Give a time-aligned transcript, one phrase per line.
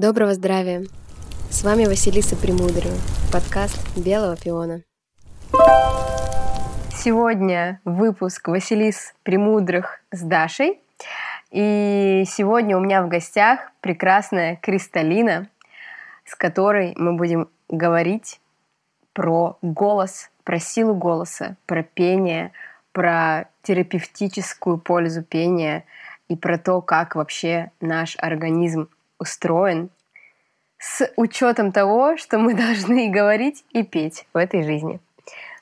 [0.00, 0.86] Доброго здравия!
[1.50, 2.96] С вами Василиса Премудрая,
[3.30, 4.80] подкаст «Белого пиона».
[6.90, 10.80] Сегодня выпуск Василис Премудрых с Дашей.
[11.50, 15.48] И сегодня у меня в гостях прекрасная Кристалина,
[16.24, 18.40] с которой мы будем говорить
[19.12, 22.52] про голос, про силу голоса, про пение,
[22.92, 25.84] про терапевтическую пользу пения
[26.28, 28.88] и про то, как вообще наш организм
[29.20, 29.90] устроен
[30.78, 34.98] с учетом того, что мы должны говорить и петь в этой жизни.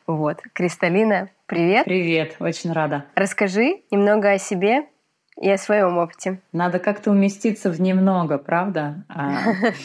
[0.06, 0.40] Вот.
[0.54, 1.84] Кристалина, привет.
[1.84, 3.04] Привет, очень рада.
[3.14, 4.86] Расскажи немного о себе
[5.38, 6.40] и о своем опыте.
[6.52, 9.04] Надо как-то уместиться в немного, правда?
[9.08, 9.38] А.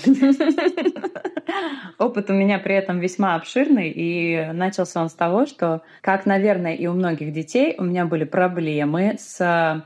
[2.00, 6.74] Опыт у меня при этом весьма обширный, и начался он с того, что, как, наверное,
[6.74, 9.84] и у многих детей, у меня были проблемы с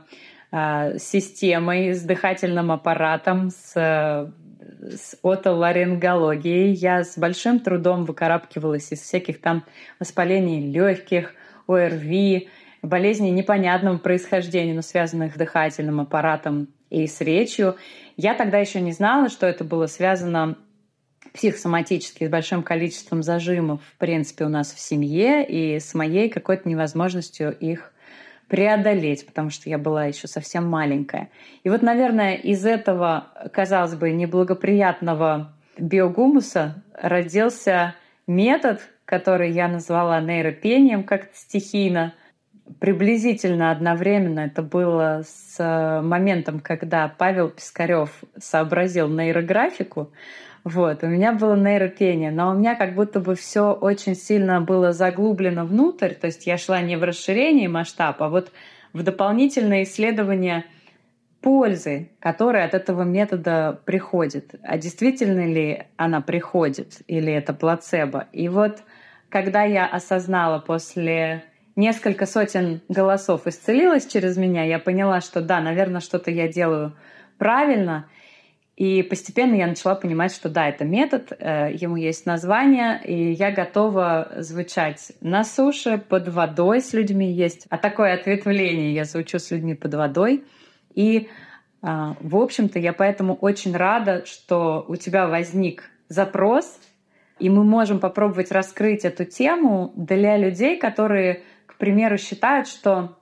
[0.50, 6.72] а, системой, с дыхательным аппаратом, с, с отоларингологией.
[6.72, 9.64] Я с большим трудом выкарабкивалась из всяких там
[9.98, 11.34] воспалений легких,
[11.66, 12.48] ОРВИ,
[12.82, 17.76] болезней непонятного происхождения, но связанных с дыхательным аппаратом и с речью.
[18.16, 20.56] Я тогда еще не знала, что это было связано
[21.34, 26.68] психосоматически с большим количеством зажимов, в принципе, у нас в семье и с моей какой-то
[26.68, 27.92] невозможностью их
[28.48, 31.28] преодолеть, потому что я была еще совсем маленькая.
[31.62, 37.94] И вот, наверное, из этого, казалось бы, неблагоприятного биогумуса родился
[38.26, 42.14] метод, который я назвала нейропением как-то стихийно.
[42.80, 50.10] Приблизительно одновременно это было с моментом, когда Павел Пискарев сообразил нейрографику,
[50.68, 54.92] вот, у меня было нейропение, но у меня как будто бы все очень сильно было
[54.92, 58.52] заглублено внутрь, то есть я шла не в расширение масштаба, а вот
[58.92, 60.64] в дополнительное исследование
[61.40, 64.56] пользы, которая от этого метода приходит.
[64.62, 68.26] А действительно ли она приходит или это плацебо?
[68.32, 68.82] И вот
[69.30, 71.44] когда я осознала после
[71.76, 76.94] несколько сотен голосов исцелилась через меня, я поняла, что да, наверное, что-то я делаю
[77.38, 78.06] правильно—
[78.78, 83.50] и постепенно я начала понимать, что да, это метод, э, ему есть название, и я
[83.50, 87.66] готова звучать на суше, под водой с людьми есть.
[87.70, 90.44] А такое ответвление я звучу с людьми под водой.
[90.94, 91.28] И,
[91.82, 96.78] а, в общем-то, я поэтому очень рада, что у тебя возник запрос,
[97.40, 103.18] и мы можем попробовать раскрыть эту тему для людей, которые, к примеру, считают, что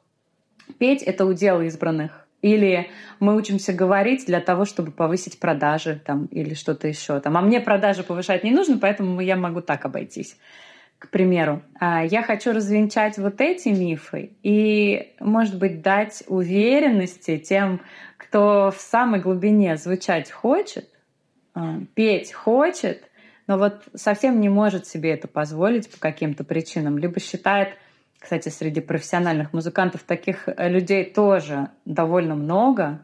[0.77, 6.55] петь— это удел избранных или мы учимся говорить для того, чтобы повысить продажи там, или
[6.55, 7.19] что-то еще.
[7.21, 7.37] Там.
[7.37, 10.37] А мне продажи повышать не нужно, поэтому я могу так обойтись.
[10.99, 17.83] К примеру, а, я хочу развенчать вот эти мифы и, может быть, дать уверенности тем,
[18.17, 20.89] кто в самой глубине звучать хочет,
[21.55, 23.11] а, петь хочет,
[23.47, 27.77] но вот совсем не может себе это позволить по каким-то причинам, либо считает,
[28.19, 33.03] кстати, среди профессиональных музыкантов таких э, людей тоже довольно много.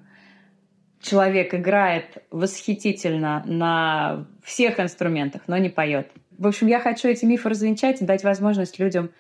[1.01, 6.11] Человек играет восхитительно на всех инструментах, но не поет.
[6.39, 9.11] В общем, я хочу эти мифы развенчать и дать возможность людям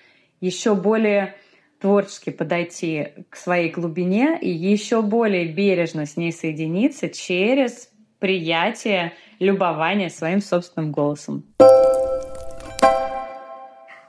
[0.40, 1.34] еще более
[1.80, 10.08] творчески подойти к своей глубине и еще более бережно с ней соединиться через приятие, любование
[10.08, 11.44] своим собственным голосом.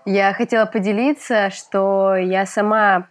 [0.05, 3.07] Я хотела поделиться, что я сама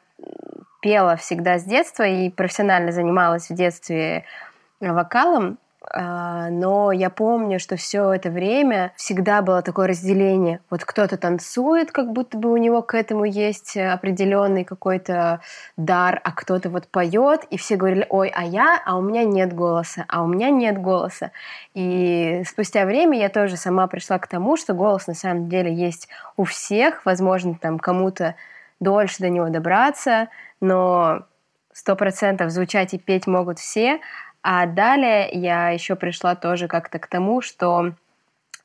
[0.83, 4.25] пела всегда с детства и профессионально занималась в детстве
[4.81, 5.59] вокалом.
[5.95, 10.61] А, но я помню, что все это время всегда было такое разделение.
[10.71, 15.41] Вот кто-то танцует, как будто бы у него к этому есть определенный какой-то
[15.77, 19.53] дар, а кто-то вот поет, и все говорили, ой, а я, а у меня нет
[19.53, 21.31] голоса, а у меня нет голоса.
[21.75, 26.09] И спустя время я тоже сама пришла к тому, что голос на самом деле есть
[26.39, 28.35] у всех, возможно, там кому-то
[28.81, 30.29] дольше до него добраться,
[30.61, 31.27] но
[31.73, 34.01] сто процентов звучать и петь могут все,
[34.43, 37.95] а далее я еще пришла тоже как-то к тому, что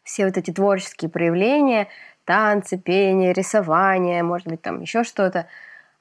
[0.04, 1.88] все вот эти творческие проявления,
[2.26, 5.48] танцы, пение, рисование, может быть, там еще что-то,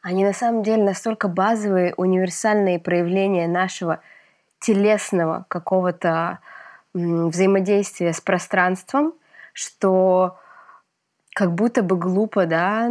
[0.01, 4.01] они на самом деле настолько базовые, универсальные проявления нашего
[4.61, 6.39] телесного какого-то
[6.95, 9.15] взаимодействия с пространством,
[9.53, 10.39] что
[11.35, 12.91] как будто бы глупо, да,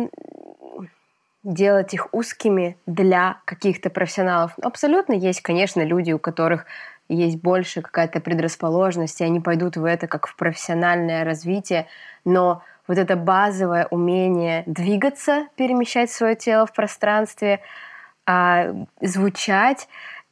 [1.46, 4.54] делать их узкими для каких-то профессионалов.
[4.62, 6.66] Абсолютно есть, конечно, люди, у которых
[7.08, 11.88] есть больше какая-то предрасположенность, и они пойдут в это как в профессиональное развитие,
[12.26, 17.62] но вот это базовое умение двигаться, перемещать свое тело в пространстве,
[18.26, 19.88] а, звучать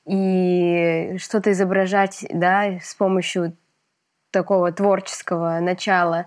[0.06, 3.56] и что-то изображать да, с помощью
[4.32, 6.26] такого творческого начала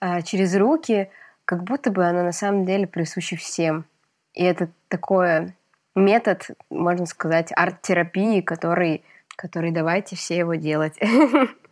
[0.00, 1.10] э, через руки,
[1.46, 3.86] как будто бы оно на самом деле присуще всем.
[4.38, 5.52] И это такой
[5.96, 9.02] метод, можно сказать, арт-терапии, который,
[9.34, 10.94] который давайте все его делать.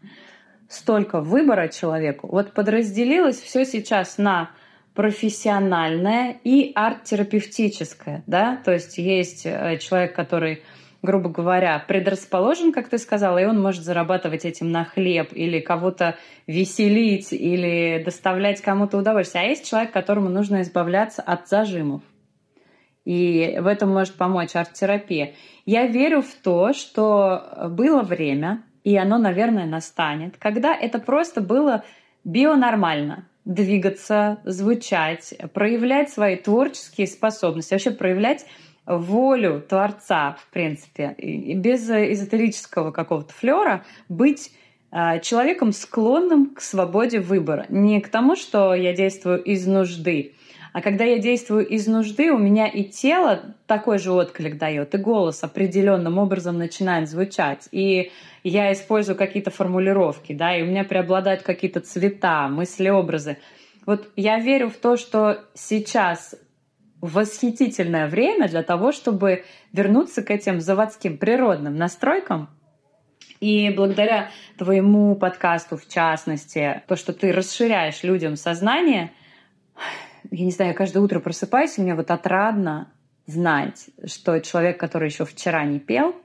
[0.68, 2.28] Столько выбора человеку.
[2.28, 4.51] Вот подразделилось все сейчас на
[4.94, 10.63] профессиональное и арт-терапевтическое, да, то есть есть э, человек, который
[11.01, 16.18] грубо говоря, предрасположен, как ты сказала, и он может зарабатывать этим на хлеб или кого-то
[16.48, 19.44] веселить или доставлять кому-то удовольствие.
[19.44, 22.01] А есть человек, которому нужно избавляться от зажимов.
[23.03, 25.33] И в этом может помочь арт-терапия.
[25.65, 31.83] Я верю в то, что было время, и оно, наверное, настанет, когда это просто было
[32.24, 38.45] бионормально двигаться, звучать, проявлять свои творческие способности, вообще проявлять
[38.86, 44.51] волю Творца, в принципе, и без эзотерического какого-то флера быть
[44.92, 47.66] а, человеком, склонным к свободе выбора.
[47.69, 50.33] Не к тому, что я действую из нужды,
[50.74, 54.98] а когда я действую из нужды, у меня и тело такой же отклик дает, и
[54.98, 57.68] голос определенным образом начинает звучать.
[57.72, 58.12] И
[58.44, 63.38] я использую какие-то формулировки, да, и у меня преобладают какие-то цвета, мысли, образы.
[63.86, 66.36] Вот я верю в то, что сейчас
[67.01, 69.44] восхитительное время для того, чтобы
[69.74, 72.50] вернуться к этим заводским природным настройкам.
[73.39, 79.12] И благодаря твоему подкасту, в частности, то, что ты расширяешь людям сознание,
[80.30, 82.94] я не знаю, я каждое утро просыпаюсь, и мне вот отрадно
[83.25, 86.15] знать, что человек, который еще вчера не пел,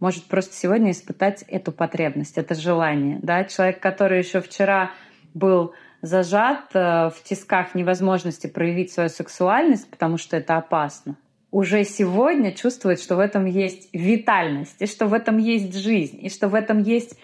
[0.00, 3.20] может просто сегодня испытать эту потребность, это желание.
[3.22, 3.44] Да?
[3.44, 4.90] Человек, который еще вчера
[5.32, 11.16] был зажат э, в тисках невозможности проявить свою сексуальность, потому что это опасно,
[11.52, 16.28] уже сегодня чувствует, что в этом есть витальность, и что в этом есть жизнь, и
[16.28, 17.18] что в этом есть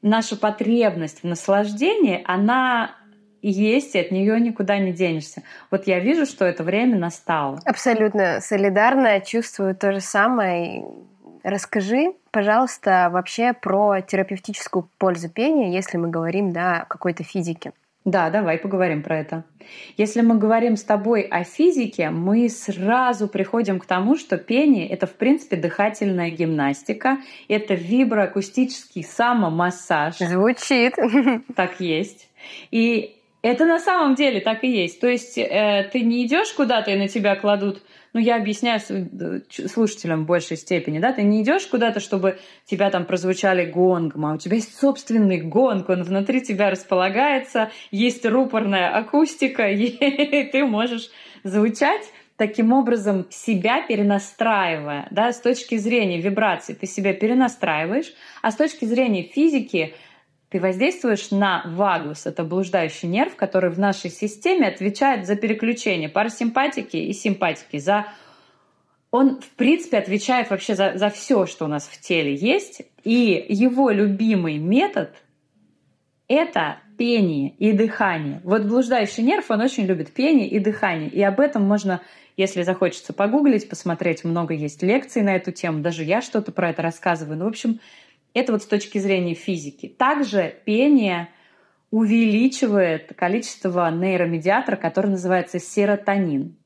[0.00, 2.96] наша потребность в наслаждении, она
[3.42, 5.42] есть, и от нее никуда не денешься.
[5.70, 7.60] Вот я вижу, что это время настало.
[7.64, 10.84] Абсолютно солидарно, чувствую то же самое.
[11.42, 17.72] Расскажи, пожалуйста, вообще про терапевтическую пользу пения, если мы говорим да, о какой-то физике.
[18.04, 19.44] Да, давай поговорим про это.
[19.96, 25.06] Если мы говорим с тобой о физике, мы сразу приходим к тому, что пение— это,
[25.06, 27.18] в принципе, дыхательная гимнастика,
[27.48, 30.16] это виброакустический самомассаж.
[30.18, 30.94] Звучит.
[31.54, 32.28] Так есть.
[32.70, 35.00] И это на самом деле так и есть.
[35.00, 38.80] То есть э, ты не идешь куда-то и на тебя кладут ну, я объясняю
[39.68, 44.34] слушателям в большей степени, да, ты не идешь куда-то, чтобы тебя там прозвучали гонгом, а
[44.34, 51.10] у тебя есть собственный гонг, он внутри тебя располагается, есть рупорная акустика, и ты можешь
[51.42, 52.02] звучать
[52.36, 58.12] таким образом себя перенастраивая, да, с точки зрения вибрации ты себя перенастраиваешь,
[58.42, 59.94] а с точки зрения физики
[60.52, 66.98] ты воздействуешь на вагус, это блуждающий нерв, который в нашей системе отвечает за переключение парасимпатики
[66.98, 68.06] и симпатики, за
[69.10, 72.82] он, в принципе, отвечает вообще за, за все, что у нас в теле есть.
[73.04, 75.14] И его любимый метод—
[76.28, 78.40] это пение и дыхание.
[78.44, 81.10] Вот блуждающий нерв, он очень любит пение и дыхание.
[81.10, 82.00] И об этом можно,
[82.36, 84.24] если захочется погуглить, посмотреть.
[84.24, 85.80] Много есть лекций на эту тему.
[85.80, 87.38] Даже я что-то про это рассказываю.
[87.38, 87.80] Ну, в общем,
[88.34, 89.88] это вот с точки зрения физики.
[89.88, 91.28] Также пение
[91.90, 96.56] увеличивает количество нейромедиатора, который называется серотонин.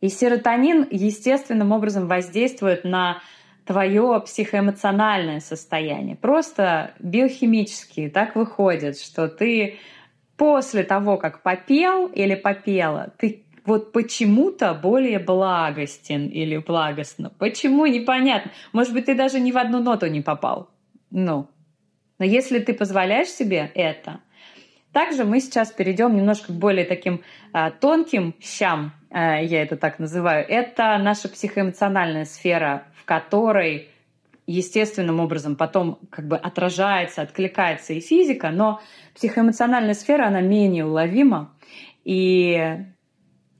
[0.00, 3.22] И серотонин естественным образом воздействует на
[3.64, 6.16] твое психоэмоциональное состояние.
[6.16, 9.78] Просто биохимически так выходит, что ты
[10.36, 17.30] после того, как попел или попела, ты вот почему-то более благостен или благостно.
[17.38, 18.50] Почему, непонятно.
[18.72, 20.71] Может быть, ты даже ни в одну ноту не попал.
[21.12, 21.48] Ну,
[22.18, 24.20] но если ты позволяешь себе это,
[24.92, 29.98] также мы сейчас перейдем немножко к более таким а, тонким щам, а, я это так
[29.98, 30.46] называю.
[30.48, 33.88] Это наша психоэмоциональная сфера, в которой
[34.46, 38.80] естественным образом потом как бы отражается, откликается и физика, но
[39.14, 41.54] психоэмоциональная сфера, она менее уловима.
[42.04, 42.78] И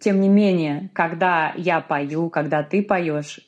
[0.01, 3.41] тем не менее, когда я пою, когда ты поешь,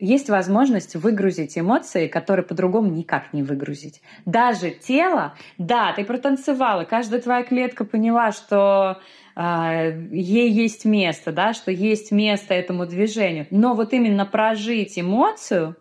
[0.00, 4.02] есть возможность выгрузить эмоции, которые по-другому никак не выгрузить.
[4.24, 9.00] Даже тело, да, ты протанцевала, каждая твоя клетка поняла, что
[9.36, 13.46] э, ей есть место, да, что есть место этому движению.
[13.50, 15.76] Но вот именно прожить эмоцию,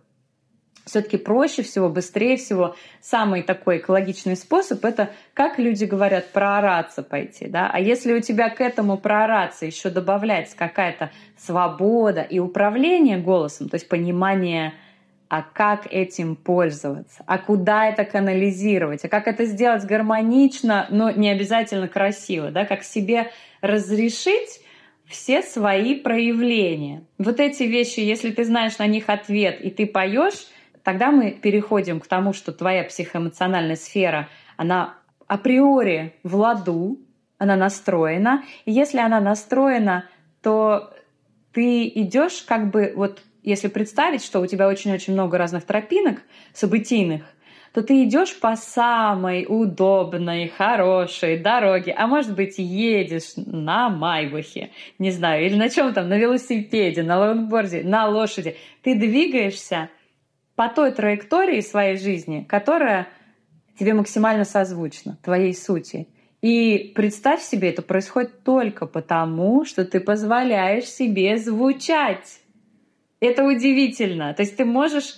[0.89, 7.47] все-таки проще всего, быстрее всего, самый такой экологичный способ это, как люди говорят, проораться пойти.
[7.47, 7.69] Да?
[7.71, 13.75] А если у тебя к этому проораться еще добавляется какая-то свобода и управление голосом, то
[13.75, 14.73] есть понимание
[15.31, 21.29] а как этим пользоваться, а куда это канализировать, а как это сделать гармонично, но не
[21.29, 23.29] обязательно красиво, да, как себе
[23.61, 24.61] разрешить
[25.05, 27.03] все свои проявления.
[27.19, 30.47] Вот эти вещи, если ты знаешь на них ответ и ты поешь,
[30.83, 34.95] тогда мы переходим к тому, что твоя психоэмоциональная сфера, она
[35.27, 36.99] априори в ладу,
[37.37, 38.43] она настроена.
[38.65, 40.05] И если она настроена,
[40.41, 40.93] то
[41.53, 46.21] ты идешь как бы вот если представить, что у тебя очень-очень много разных тропинок
[46.53, 47.23] событийных,
[47.73, 55.11] то ты идешь по самой удобной, хорошей дороге, а может быть едешь на Майбахе, не
[55.11, 58.57] знаю, или на чем там, на велосипеде, на лонгборде, на лошади.
[58.81, 59.89] Ты двигаешься
[60.59, 63.07] по той траектории своей жизни, которая
[63.79, 66.09] тебе максимально созвучна, твоей сути.
[66.41, 72.41] И представь себе, это происходит только потому, что ты позволяешь себе звучать.
[73.21, 74.33] Это удивительно.
[74.33, 75.15] То есть ты можешь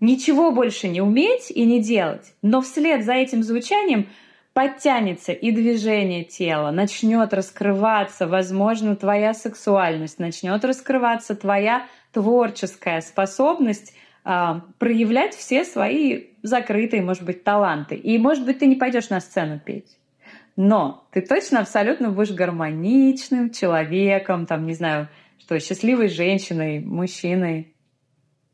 [0.00, 4.08] ничего больше не уметь и не делать, но вслед за этим звучанием
[4.54, 15.34] подтянется и движение тела, начнет раскрываться, возможно, твоя сексуальность, начнет раскрываться твоя творческая способность проявлять
[15.34, 17.94] все свои закрытые, может быть, таланты.
[17.94, 19.96] И, может быть, ты не пойдешь на сцену петь.
[20.56, 25.08] Но ты точно абсолютно будешь гармоничным человеком, там, не знаю,
[25.38, 27.74] что счастливой женщиной, мужчиной,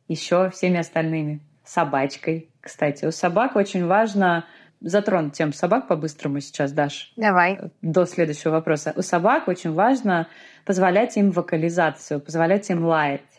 [0.09, 1.41] еще всеми остальными.
[1.65, 3.05] Собачкой, кстати.
[3.07, 4.47] У собак очень важно
[4.81, 7.13] затронуть тему собак по-быстрому сейчас, Даш.
[7.17, 7.59] Давай.
[7.83, 8.93] До следующего вопроса.
[8.97, 10.29] У собак очень важно
[10.65, 13.36] позволять им вокализацию, позволять им лаять.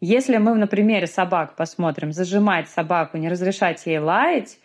[0.00, 4.58] Если мы на примере собак посмотрим, зажимать собаку, не разрешать ей лаять,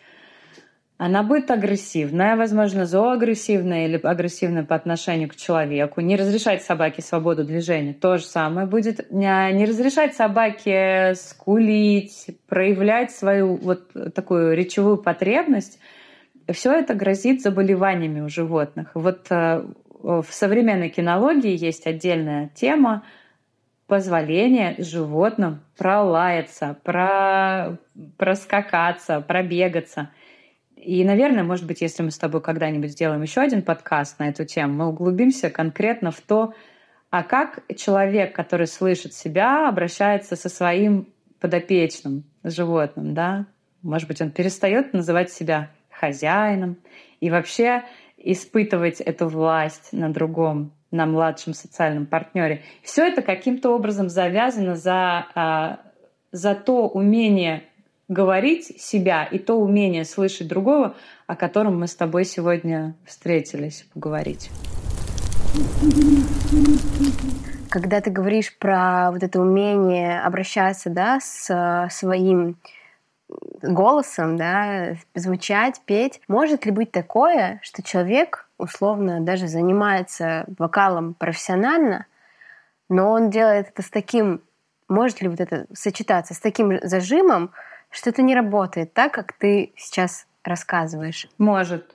[0.98, 6.00] она будет агрессивная, возможно, зооагрессивная или агрессивная по отношению к человеку.
[6.00, 7.92] Не разрешать собаке свободу движения.
[7.92, 9.12] То же самое будет.
[9.12, 15.78] Не разрешать собаке скулить, проявлять свою вот такую речевую потребность.
[16.48, 18.92] Все это грозит заболеваниями у животных.
[18.94, 19.66] Вот э,
[20.00, 23.04] в современной кинологии есть отдельная тема
[23.86, 27.78] позволение животным пролаяться, про...
[28.16, 30.10] проскакаться, пробегаться–
[30.86, 34.44] и, наверное, может быть, если мы с тобой когда-нибудь сделаем еще один подкаст на эту
[34.44, 36.54] тему, мы углубимся конкретно в то,
[37.10, 41.08] а как человек, который слышит себя, обращается со своим
[41.40, 43.46] подопечным животным, да?
[43.82, 46.76] Может быть, он перестает называть себя хозяином
[47.20, 47.82] и вообще
[48.16, 52.62] испытывать эту власть на другом, на младшем социальном партнере.
[52.82, 55.80] Все это каким-то образом завязано за, а,
[56.32, 57.64] за то умение
[58.08, 60.94] говорить себя и то умение слышать другого,
[61.26, 64.50] о котором мы с тобой сегодня встретились поговорить.
[67.68, 72.58] Когда ты говоришь про вот это умение обращаться да, с своим
[73.62, 82.06] голосом, да, звучать, петь, может ли быть такое, что человек условно даже занимается вокалом профессионально,
[82.88, 84.42] но он делает это с таким,
[84.88, 87.52] может ли вот это сочетаться с таким зажимом,
[87.90, 91.28] что-то не работает так, как ты сейчас рассказываешь.
[91.38, 91.94] Может,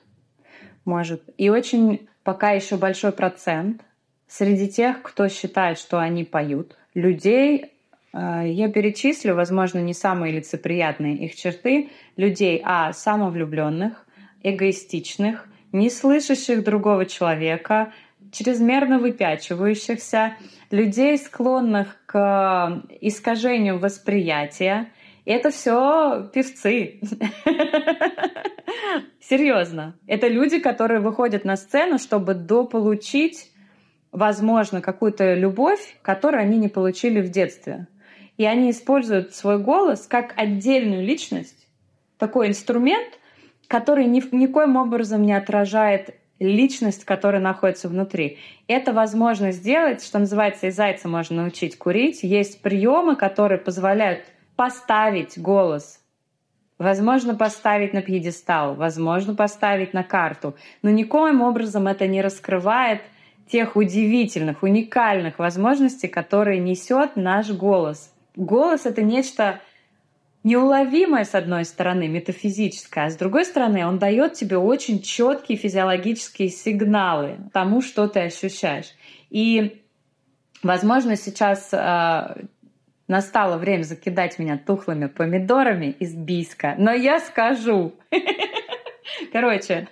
[0.84, 1.22] может.
[1.38, 3.82] И очень пока еще большой процент
[4.28, 7.72] среди тех, кто считает, что они поют, людей,
[8.12, 14.06] э, я перечислю, возможно, не самые лицеприятные их черты, людей, а, самовлюбленных,
[14.42, 17.92] эгоистичных, не слышащих другого человека,
[18.30, 20.36] чрезмерно выпячивающихся,
[20.70, 24.90] людей, склонных к искажению восприятия,
[25.24, 27.00] это все певцы.
[29.20, 29.94] Серьезно.
[30.06, 33.50] Это люди, которые выходят на сцену, чтобы дополучить,
[34.10, 37.86] возможно, какую-то любовь, которую они не получили в детстве.
[38.36, 41.68] И они используют свой голос как отдельную личность,
[42.18, 43.18] такой инструмент,
[43.72, 48.36] который ни, никоим образом не отражает личность, которая находится внутри.
[48.68, 52.22] Это возможно сделать, что называется, и зайца можно научить курить.
[52.22, 54.26] Есть приемы, которые позволяют
[54.56, 56.00] поставить голос.
[56.76, 60.54] Возможно, поставить на пьедестал, возможно, поставить на карту.
[60.82, 63.00] Но никоим образом это не раскрывает
[63.50, 68.12] тех удивительных, уникальных возможностей, которые несет наш голос.
[68.36, 69.60] Голос— это нечто
[70.44, 76.48] неуловимое, с одной стороны, метафизическое, а с другой стороны, он дает тебе очень четкие физиологические
[76.48, 78.94] сигналы тому, что ты ощущаешь.
[79.30, 79.82] И,
[80.62, 82.44] возможно, сейчас э,
[83.12, 86.76] Настало время закидать меня тухлыми помидорами из биска.
[86.78, 87.92] Но я скажу.
[89.32, 89.88] Короче,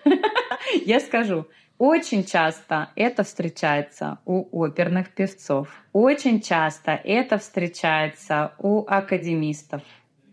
[0.87, 1.47] я скажу.
[1.77, 5.69] Очень часто это встречается у оперных певцов.
[5.93, 9.83] Очень часто это встречается у академистов.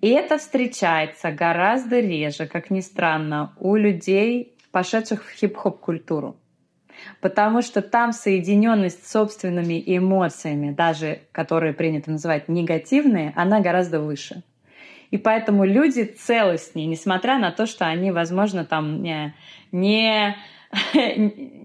[0.01, 6.37] И это встречается гораздо реже, как ни странно, у людей, пошедших в хип-хоп культуру.
[7.21, 14.43] Потому что там соединенность с собственными эмоциями, даже которые принято называть негативные, она гораздо выше.
[15.09, 19.33] И поэтому люди целостнее, несмотря на то, что они, возможно, там не,
[19.71, 20.35] не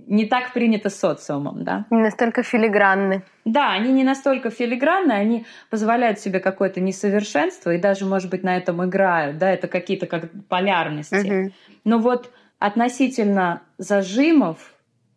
[0.06, 1.86] не так принято социумом, да.
[1.90, 3.22] Не настолько филигранны.
[3.44, 8.56] Да, они не настолько филигранны, они позволяют себе какое-то несовершенство и даже, может быть, на
[8.56, 11.44] этом играют, да, это какие-то как полярности.
[11.44, 11.52] Угу.
[11.84, 14.74] Но вот относительно зажимов,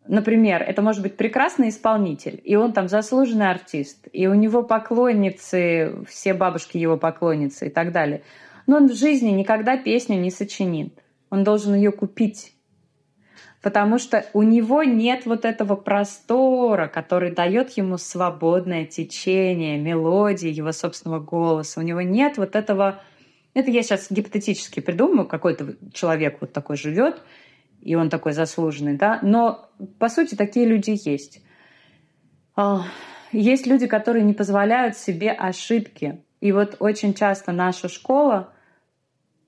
[0.08, 6.04] например, это может быть прекрасный исполнитель, и он там заслуженный артист, и у него поклонницы,
[6.08, 8.22] все бабушки его поклонницы и так далее.
[8.66, 10.92] Но он в жизни никогда песню не сочинит.
[11.30, 12.55] Он должен ее купить
[13.66, 20.70] потому что у него нет вот этого простора, который дает ему свободное течение, мелодии его
[20.70, 21.80] собственного голоса.
[21.80, 23.02] У него нет вот этого...
[23.54, 27.20] Это я сейчас гипотетически придумаю, какой-то человек вот такой живет,
[27.82, 29.68] и он такой заслуженный, да, но
[29.98, 31.42] по сути такие люди есть.
[32.54, 32.84] А,
[33.32, 36.22] есть люди, которые не позволяют себе ошибки.
[36.40, 38.52] И вот очень часто наша школа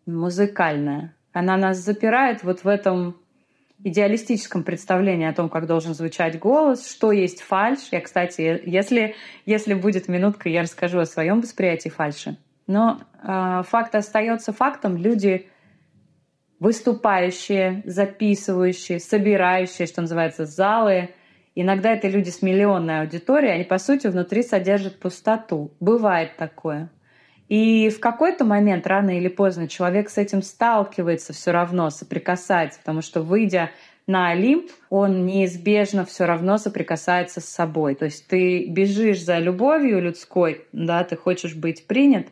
[0.06, 3.14] музыкальная, она нас запирает вот в этом
[3.84, 7.78] идеалистическом представлении о том, как должен звучать голос, что есть фальш.
[7.90, 9.14] Я, кстати, если,
[9.46, 12.36] если будет минутка, я расскажу о своем восприятии фальши.
[12.66, 14.96] Но э, факт остается фактом.
[14.96, 15.48] Люди
[16.60, 21.10] выступающие, записывающие, собирающие, что называется, залы.
[21.54, 25.72] Иногда это люди с миллионной аудиторией, они, по сути, внутри содержат пустоту.
[25.80, 26.90] Бывает такое.
[27.48, 33.00] И в какой-то момент, рано или поздно, человек с этим сталкивается все равно, соприкасается, потому
[33.00, 33.70] что, выйдя
[34.06, 37.94] на Олимп, он неизбежно все равно соприкасается с собой.
[37.94, 42.28] То есть ты бежишь за любовью людской, да, ты хочешь быть принят,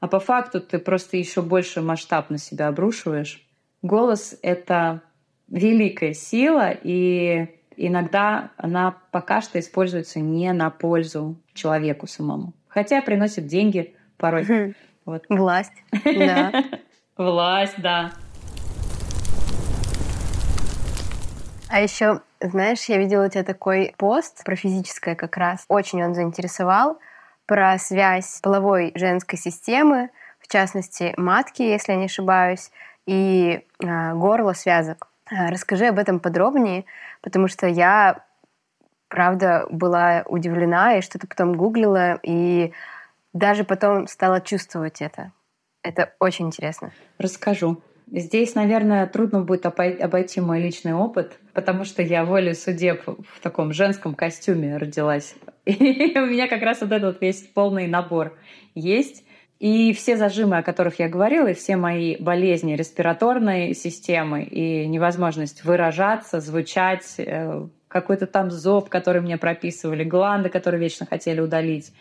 [0.00, 3.46] а по факту ты просто еще больше масштаб на себя обрушиваешь.
[3.80, 5.02] Голос— это
[5.48, 12.52] великая сила, и иногда она пока что используется не на пользу человеку самому.
[12.68, 14.74] Хотя приносит деньги— порой.
[15.06, 15.24] Вот.
[15.30, 15.72] Власть,
[16.04, 16.64] да.
[17.16, 18.12] Власть, да.
[21.70, 25.64] А еще, знаешь, я видела у тебя такой пост про физическое как раз.
[25.68, 26.98] Очень он заинтересовал
[27.46, 32.70] про связь половой женской системы, в частности матки, если я не ошибаюсь,
[33.06, 35.08] и э, горло связок.
[35.30, 36.84] А, расскажи об этом подробнее,
[37.22, 38.24] потому что я,
[39.08, 42.72] правда, была удивлена и что-то потом гуглила, и
[43.38, 45.32] даже потом стала чувствовать это.
[45.82, 46.92] Это очень интересно.
[47.18, 47.80] Расскажу.
[48.10, 53.72] Здесь, наверное, трудно будет обойти мой личный опыт, потому что я волю судеб в таком
[53.72, 55.34] женском костюме родилась.
[55.66, 58.36] И у меня как раз вот этот весь полный набор
[58.74, 59.24] есть.
[59.58, 65.64] И все зажимы, о которых я говорила, и все мои болезни респираторной системы, и невозможность
[65.64, 71.92] выражаться, звучать, э, какой-то там зоб, который мне прописывали, гланды, которые вечно хотели удалить,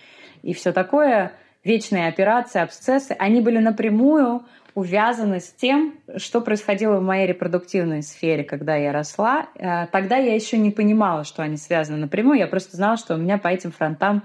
[0.43, 4.43] и все такое, вечные операции, абсцессы, они были напрямую
[4.78, 9.47] увязаны с тем, что происходило в моей репродуктивной сфере, когда я росла.
[9.56, 12.38] Э, тогда я еще не понимала, что они связаны напрямую.
[12.38, 14.23] Я просто знала, что у меня по этим фронтам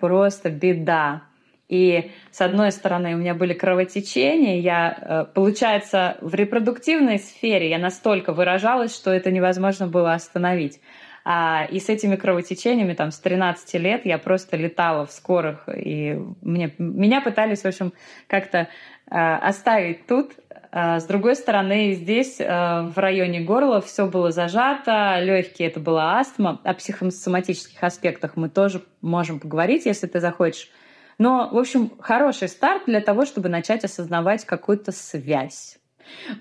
[0.00, 1.22] просто беда.
[1.68, 7.78] И с одной стороны у меня были кровотечения, я, э, получается, в репродуктивной сфере я
[7.78, 10.80] настолько выражалась, что это невозможно было остановить.
[11.24, 16.18] А, и с этими кровотечениями там с 13 лет я просто летала в скорых, и
[16.40, 17.92] мне, меня пытались, в общем,
[18.26, 18.68] как-то
[19.08, 20.32] а, оставить тут.
[20.72, 26.60] А, с другой стороны, здесь, в районе горла, все было зажато, легкие это была астма.
[26.64, 30.70] О психосоматических аспектах мы тоже можем поговорить, если ты захочешь.
[31.18, 35.78] Но, в общем, хороший старт для того, чтобы начать осознавать какую-то связь.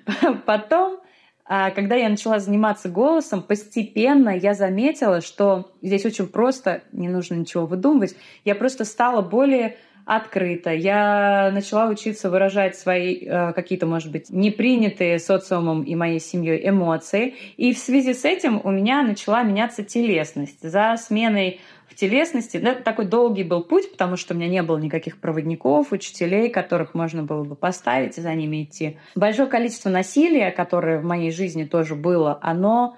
[0.46, 1.02] Потом
[1.46, 7.66] когда я начала заниматься голосом, постепенно я заметила, что здесь очень просто, не нужно ничего
[7.66, 10.72] выдумывать, я просто стала более открыто.
[10.72, 17.36] Я начала учиться выражать свои э, какие-то, может быть, непринятые социумом и моей семьей эмоции.
[17.58, 20.62] И в связи с этим у меня начала меняться телесность.
[20.62, 21.60] За сменой
[21.92, 22.58] в телесности.
[22.58, 26.94] Да, такой долгий был путь, потому что у меня не было никаких проводников, учителей, которых
[26.94, 28.98] можно было бы поставить и за ними идти.
[29.16, 32.96] Большое количество насилия, которое в моей жизни тоже было, оно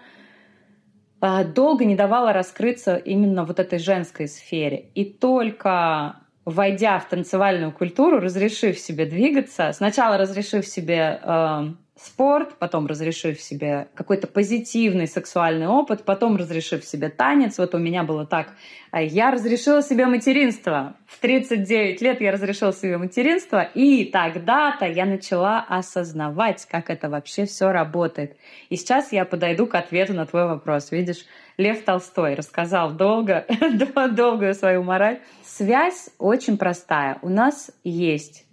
[1.22, 4.90] а, долго не давало раскрыться именно вот этой женской сфере.
[4.94, 12.88] И только войдя в танцевальную культуру, разрешив себе двигаться, сначала разрешив себе э, спорт, потом
[12.88, 17.58] разрешив себе какой-то позитивный сексуальный опыт, потом разрешив себе танец.
[17.58, 18.54] Вот у меня было так.
[18.92, 20.96] А я разрешила себе материнство.
[21.08, 27.46] В 39 лет я разрешила себе материнство, и тогда-то я начала осознавать, как это вообще
[27.46, 28.38] все работает.
[28.70, 30.92] И сейчас я подойду к ответу на твой вопрос.
[30.92, 31.26] Видишь,
[31.58, 33.46] Лев Толстой рассказал долго,
[34.12, 35.20] долгую свою мораль.
[35.44, 37.18] Связь очень простая.
[37.22, 38.46] У нас есть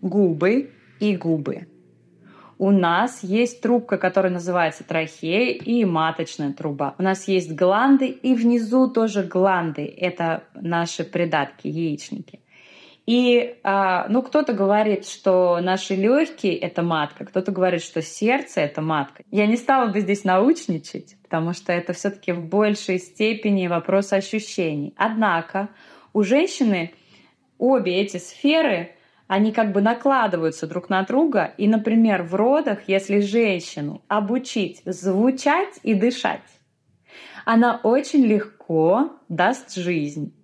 [0.00, 1.66] губы и губы
[2.60, 6.94] у нас есть трубка, которая называется трахея и маточная труба.
[6.98, 9.86] У нас есть гланды и внизу тоже гланды.
[9.96, 12.40] Это наши придатки, яичники.
[13.06, 18.82] И а, ну, кто-то говорит, что наши легкие это матка, кто-то говорит, что сердце это
[18.82, 19.22] матка.
[19.30, 24.92] Я не стала бы здесь научничать, потому что это все-таки в большей степени вопрос ощущений.
[24.98, 25.70] Однако
[26.12, 26.92] у женщины
[27.56, 28.90] обе эти сферы
[29.30, 31.54] они как бы накладываются друг на друга.
[31.56, 36.42] И, например, в родах, если женщину обучить звучать и дышать,
[37.44, 40.34] она очень легко даст жизнь.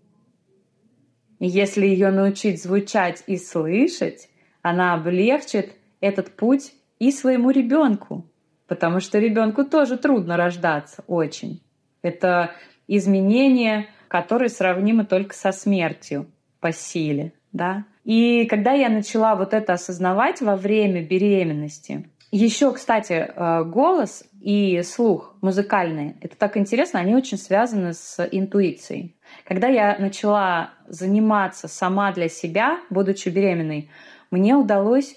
[1.40, 4.29] Если ее научить звучать и слышать,
[4.62, 8.31] она облегчит этот путь и своему ребенку,
[8.68, 11.61] потому что ребенку тоже трудно рождаться очень.
[12.03, 12.53] Это
[12.87, 17.85] изменения, которые сравнимы только со смертью по силе, да.
[18.07, 24.81] И когда я начала вот это осознавать во время беременности, еще, кстати, э, голос и
[24.83, 29.16] слух музыкальные, это так интересно, они очень связаны с интуицией.
[29.45, 33.90] Когда я начала заниматься сама для себя, будучи беременной,
[34.31, 35.16] мне удалось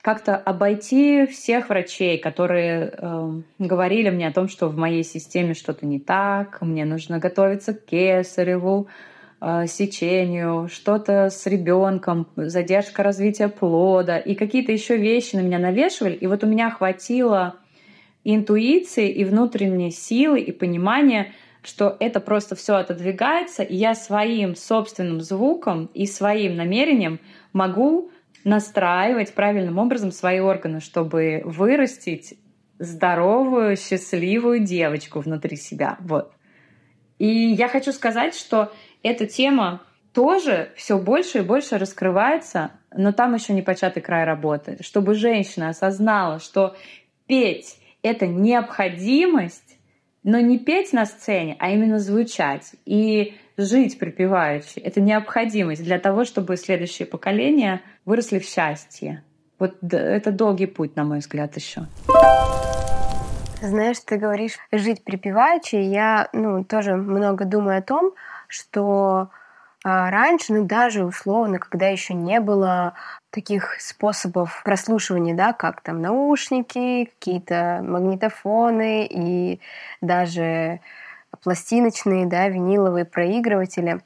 [0.00, 5.84] как-то обойти всех врачей, которые э, говорили мне о том, что в моей системе что-то
[5.84, 8.88] не так, мне нужно готовиться к кесареву,
[9.66, 16.14] сечению, что-то с ребенком, задержка развития плода и какие-то еще вещи на меня навешивали.
[16.14, 17.56] И вот у меня хватило
[18.24, 25.20] интуиции и внутренней силы и понимания, что это просто все отодвигается, и я своим собственным
[25.20, 27.20] звуком и своим намерением
[27.52, 28.10] могу
[28.44, 32.38] настраивать правильным образом свои органы, чтобы вырастить
[32.78, 35.96] здоровую, счастливую девочку внутри себя.
[36.00, 36.32] Вот.
[37.18, 38.72] И я хочу сказать, что
[39.04, 44.78] эта тема тоже все больше и больше раскрывается, но там еще не початый край работы.
[44.80, 46.74] Чтобы женщина осознала, что
[47.26, 49.78] петь— это необходимость,
[50.22, 54.78] но не петь на сцене, а именно звучать и жить припеваючи.
[54.78, 59.22] Это необходимость для того, чтобы следующие поколения выросли в счастье.
[59.58, 61.82] Вот это долгий путь, на мой взгляд, еще.
[63.60, 65.76] Знаешь, ты говоришь жить припеваючи.
[65.76, 68.12] Я ну, тоже много думаю о том,
[68.48, 69.30] что
[69.84, 72.94] а, раньше, ну даже условно, когда еще не было
[73.30, 79.60] таких способов прослушивания, да, как там наушники, какие-то магнитофоны и
[80.00, 80.80] даже
[81.42, 84.00] пластиночные, да, виниловые проигрыватели.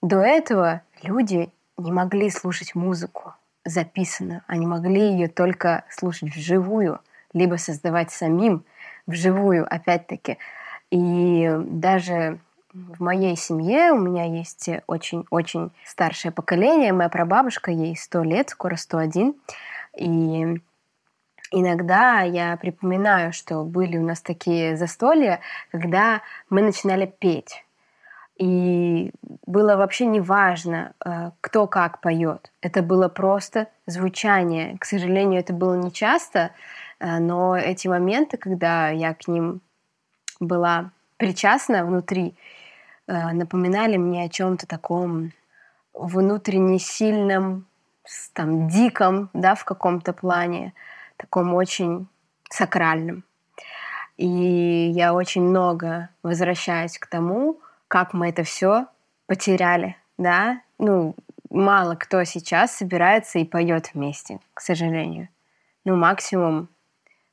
[0.00, 3.34] До этого люди не могли слушать музыку
[3.66, 7.00] записанную, они могли ее только слушать вживую,
[7.34, 8.64] либо создавать самим
[9.06, 10.38] вживую, опять-таки.
[10.90, 12.38] И даже
[12.72, 16.92] в моей семье у меня есть очень-очень старшее поколение.
[16.92, 19.34] Моя прабабушка, ей 100 лет, скоро 101.
[19.96, 20.60] И
[21.50, 25.40] иногда я припоминаю, что были у нас такие застолья,
[25.72, 27.64] когда мы начинали петь.
[28.36, 29.10] И
[29.46, 32.52] было вообще не важно, э, кто как поет.
[32.62, 34.78] Это было просто звучание.
[34.78, 36.52] К сожалению, это было не часто,
[37.00, 39.60] э, но эти моменты, когда я к ним
[40.38, 42.59] была причастна внутри, Э,
[43.10, 45.32] напоминали мне о чем-то таком
[45.92, 47.66] внутренне сильном,
[48.32, 50.72] там, диком, да, в каком-то плане,
[51.16, 52.08] таком очень
[52.50, 53.24] сакральном.
[54.16, 54.26] И
[54.94, 58.86] я очень много возвращаюсь к тому, как мы это все
[59.26, 60.60] потеряли, да.
[60.78, 61.14] Ну,
[61.50, 65.28] мало кто сейчас собирается и поет вместе, к сожалению.
[65.84, 66.68] Ну, максимум,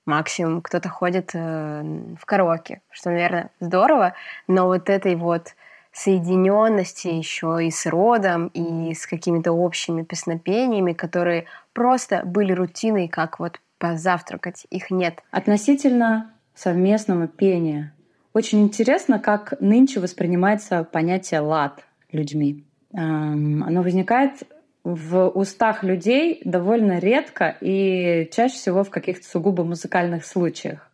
[0.05, 1.81] максимум кто-то ходит э,
[2.19, 4.13] в караоке, что, наверное, здорово,
[4.47, 5.55] но вот этой вот
[5.97, 13.39] соединенности еще и с родом, и с какими-то общими песнопениями, которые просто были рутиной, как
[13.39, 14.67] вот позавтракать.
[14.69, 15.23] Их нет.
[15.31, 17.93] Относительно совместного пения.
[18.33, 22.63] Очень интересно, как нынче воспринимается понятие лад людьми.
[22.93, 24.43] Оно возникает
[24.83, 30.91] в устах людей довольно редко и чаще всего в каких-то сугубо музыкальных случаях.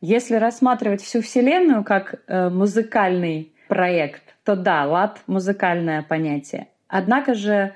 [0.00, 6.66] Если рассматривать всю Вселенную как э, музыкальный проект, то да, лад— музыкальное понятие.
[6.88, 7.72] Однако же,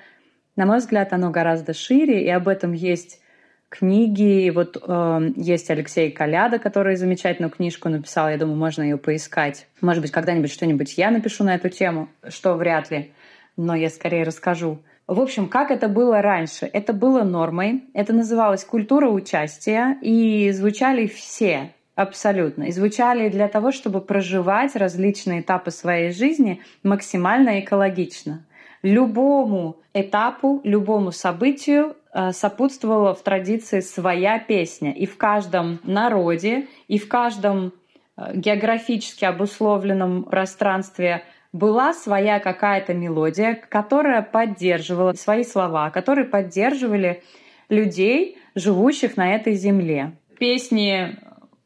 [0.57, 3.21] на мой взгляд, оно гораздо шире, и об этом есть
[3.69, 4.51] книги.
[4.51, 8.29] Вот э, есть Алексей Коляда, который замечательную книжку написал.
[8.29, 9.69] Я думаю, можно ее поискать.
[9.81, 13.13] Может быть, когда-нибудь что-нибудь я напишу на эту тему, что вряд ли,
[13.57, 14.81] но я скорее расскажу.
[15.07, 16.69] В общем, как это было раньше?
[16.73, 22.65] Это было нормой, это называлось культура участия, и звучали все абсолютно.
[22.65, 28.45] И звучали для того, чтобы проживать различные этапы своей жизни максимально экологично.
[28.83, 34.93] Любому этапу, любому событию э, сопутствовала в традиции своя песня.
[34.93, 37.73] И в каждом народе, и в каждом
[38.17, 47.23] э, географически обусловленном пространстве была своя какая-то мелодия, которая поддерживала свои слова, которые поддерживали
[47.69, 50.13] людей, живущих на этой земле.
[50.39, 51.17] Песни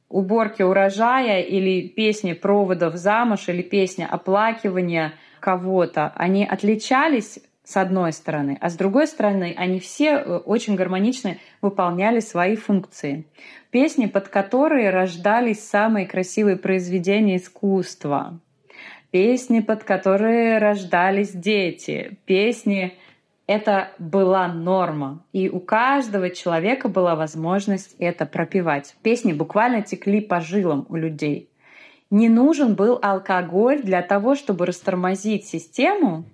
[0.08, 8.56] уборки урожая или песни проводов замуж или песни оплакивания кого-то, они отличались с одной стороны,
[8.60, 13.26] а с другой стороны они все э, очень гармонично выполняли свои функции.
[13.70, 18.40] Песни, под которые рождались самые красивые произведения искусства
[19.10, 22.94] песни, под которые рождались дети, песни
[23.48, 25.24] это была норма.
[25.32, 28.94] И у каждого человека была возможность это пропивать.
[29.02, 31.48] Песни буквально текли по жилам у людей.
[32.10, 36.24] Не нужен был алкоголь для того, чтобы растормозить систему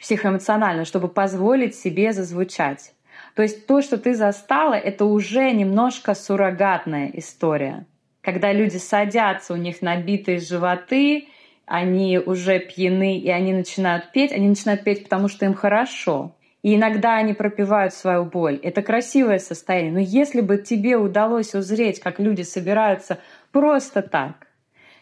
[0.00, 2.94] психоэмоционально, чтобы позволить себе зазвучать.
[3.34, 7.86] То есть то, что ты застала, это уже немножко суррогатная история.
[8.22, 11.28] Когда люди садятся, у них набитые животы,
[11.64, 16.35] они уже пьяны, и они начинают петь, они начинают петь, потому что им хорошо.
[16.66, 18.58] И иногда они пропивают свою боль.
[18.60, 19.92] Это красивое состояние.
[19.92, 23.20] Но если бы тебе удалось узреть, как люди собираются
[23.52, 24.48] просто так,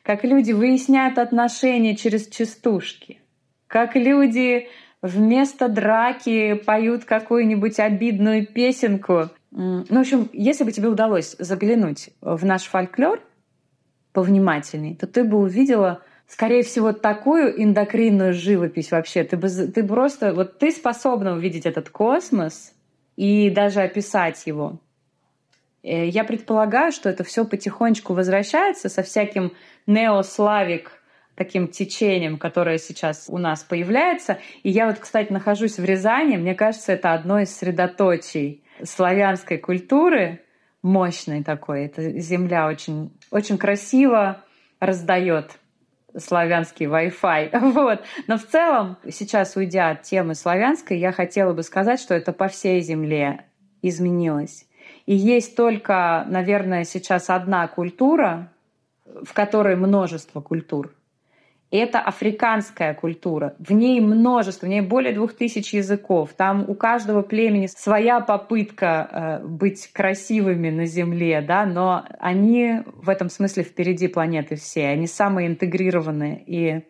[0.03, 3.19] как люди выясняют отношения через частушки,
[3.67, 4.69] как люди
[5.01, 9.31] вместо драки поют какую-нибудь обидную песенку.
[9.51, 13.23] Ну, в общем, если бы тебе удалось заглянуть в наш фольклор
[14.13, 19.25] повнимательней, то ты бы увидела скорее всего, такую эндокринную живопись вообще.
[19.25, 22.73] Ты, бы, ты просто, вот ты способна увидеть этот космос
[23.17, 24.81] и даже описать его.
[25.83, 29.53] Э, я предполагаю, что это все потихонечку возвращается со всяким
[29.87, 30.91] неославик
[31.35, 34.39] таким течением, которое сейчас у нас появляется.
[34.63, 36.37] И я вот, кстати, нахожусь в Рязани.
[36.37, 40.41] Мне кажется, это одно из средоточий славянской культуры,
[40.83, 41.87] мощной такой.
[41.87, 44.45] Это земля очень, очень красиво
[44.81, 45.59] раздает
[46.17, 47.51] славянский Wi-Fi.
[47.75, 48.03] Вот.
[48.27, 52.49] Но в целом, сейчас уйдя от темы славянской, я хотела бы сказать, что это по
[52.49, 53.45] всей земле
[53.83, 54.67] изменилось.
[55.07, 58.51] И есть только, наверное, сейчас одна культура,
[59.05, 60.95] в которой множество культур
[61.79, 63.55] это африканская культура.
[63.59, 66.31] В ней множество, в ней более двух тысяч языков.
[66.37, 73.09] Там у каждого племени своя попытка э, быть красивыми на Земле, да, но они в
[73.09, 74.89] этом смысле впереди планеты все.
[74.89, 76.43] Они самые интегрированные.
[76.47, 76.83] И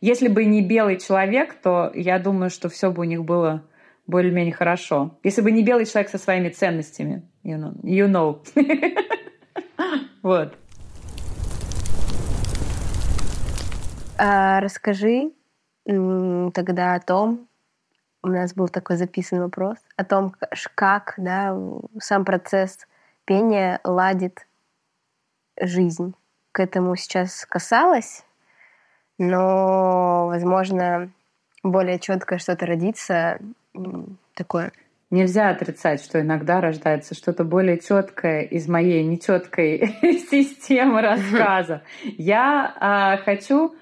[0.00, 3.64] если бы не белый человек, то я думаю, что все бы у них было
[4.06, 5.18] более-менее хорошо.
[5.24, 7.74] Если бы не белый человек со своими ценностями, you know.
[7.82, 8.38] You know.
[10.22, 10.54] вот.
[14.18, 15.32] А расскажи
[15.86, 17.48] тогда о том,
[18.22, 20.34] у нас был такой записан вопрос, о том,
[20.74, 21.56] как да,
[22.00, 22.86] сам процесс
[23.24, 24.46] пения ладит
[25.60, 26.14] жизнь.
[26.52, 28.24] К этому сейчас касалось,
[29.18, 31.10] но, возможно,
[31.62, 33.38] более четко что-то родится
[34.34, 34.72] такое.
[35.10, 39.96] Нельзя отрицать, что иногда рождается что-то более четкое из моей нечеткой
[40.30, 41.82] системы рассказа.
[42.04, 43.74] Я а, хочу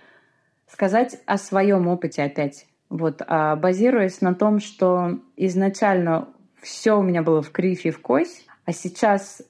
[0.66, 2.66] сказать о своем опыте опять.
[2.88, 6.28] Вот, а базируясь на том, что изначально
[6.60, 9.42] все у меня было в кривь и в кость, а сейчас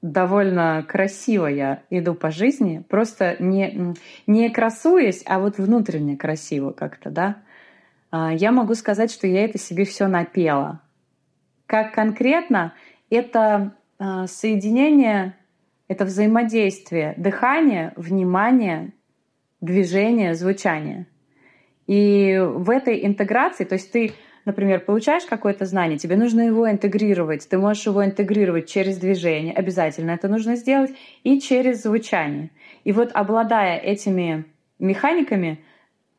[0.00, 3.94] довольно красиво я иду по жизни, просто не,
[4.26, 7.42] не красуясь, а вот внутренне красиво как-то, да,
[8.10, 10.80] а, я могу сказать, что я это себе все напела.
[11.66, 12.74] Как конкретно
[13.10, 15.36] это а, соединение,
[15.88, 18.92] это взаимодействие дыхания, внимания,
[19.60, 21.06] движение, звучание.
[21.86, 24.12] И в этой интеграции, то есть ты,
[24.44, 27.48] например, получаешь какое-то знание, тебе нужно его интегрировать.
[27.48, 30.92] Ты можешь его интегрировать через движение, обязательно это нужно сделать,
[31.24, 32.50] и через звучание.
[32.84, 34.44] И вот обладая этими
[34.78, 35.64] механиками,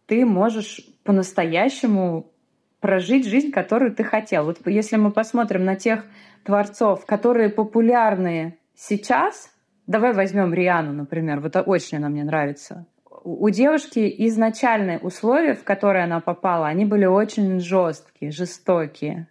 [0.08, 2.32] ты можешь по-настоящему
[2.80, 4.46] прожить жизнь, которую ты хотел.
[4.46, 6.06] Вот если мы посмотрим на тех
[6.44, 9.54] творцов, которые популярны сейчас,
[9.86, 12.88] давай возьмем Риану, например, вот очень она мне нравится
[13.24, 19.28] у девушки изначальные условия, в которые она попала, они были очень жесткие, жестокие.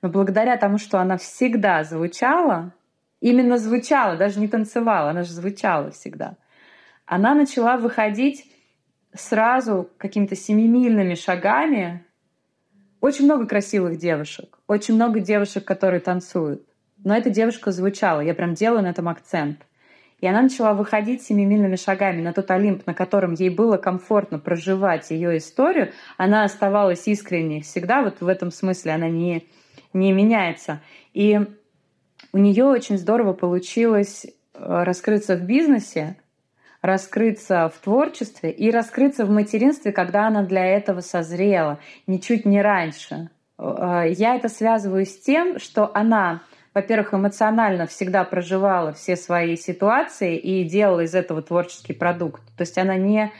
[0.00, 2.72] Но благодаря тому, что она всегда звучала,
[3.20, 6.36] именно звучала, даже не танцевала, она же звучала всегда.
[7.06, 8.50] Она начала выходить
[9.14, 12.04] сразу какими-то семимильными шагами.
[13.00, 16.66] Очень много красивых девушек, очень много девушек, которые танцуют.
[17.04, 19.58] Но эта девушка звучала, я прям делаю на этом акцент.
[20.22, 25.10] И она начала выходить семимильными шагами на тот Олимп, на котором ей было комфортно проживать
[25.10, 25.90] ее историю.
[26.16, 29.48] Она оставалась искренней всегда, вот в этом смысле она не,
[29.92, 30.80] не меняется.
[31.12, 31.40] И
[32.32, 36.16] у нее очень здорово получилось э, раскрыться в бизнесе,
[36.82, 43.28] раскрыться в творчестве и раскрыться в материнстве, когда она для этого созрела, ничуть не раньше.
[43.58, 46.42] Э, я это связываю с тем, что она,
[46.74, 52.42] во-первых, эмоционально всегда проживала все свои ситуации и делала из этого творческий продукт.
[52.56, 53.32] То есть она не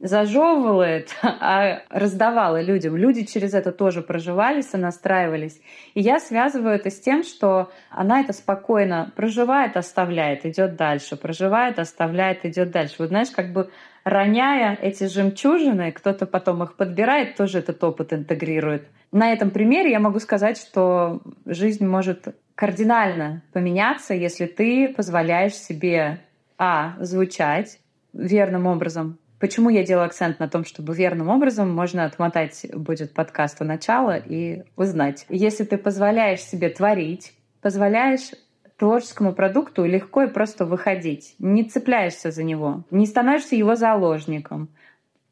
[0.00, 2.96] зажевывала это, а раздавала людям.
[2.96, 5.60] Люди через это тоже проживались, настраивались.
[5.94, 11.78] И я связываю это с тем, что она это спокойно проживает, оставляет, идет дальше, проживает,
[11.78, 12.96] оставляет, идет дальше.
[12.98, 13.70] Вот знаешь, как бы
[14.08, 18.88] роняя эти жемчужины, кто-то потом их подбирает, тоже этот опыт интегрирует.
[19.12, 26.20] На этом примере я могу сказать, что жизнь может кардинально поменяться, если ты позволяешь себе,
[26.58, 27.78] а, звучать
[28.12, 33.60] верным образом, Почему я делаю акцент на том, чтобы верным образом можно отмотать будет подкаст
[33.60, 35.26] у начала и узнать.
[35.28, 38.32] Если ты позволяешь себе творить, позволяешь
[38.78, 44.68] творческому продукту легко и просто выходить, не цепляешься за него, не становишься его заложником.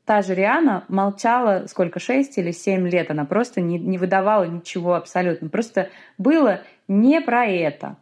[0.05, 4.95] Та же Риана молчала сколько, шесть или семь лет, она просто не, не выдавала ничего
[4.95, 5.49] абсолютно.
[5.49, 7.97] Просто было не про это.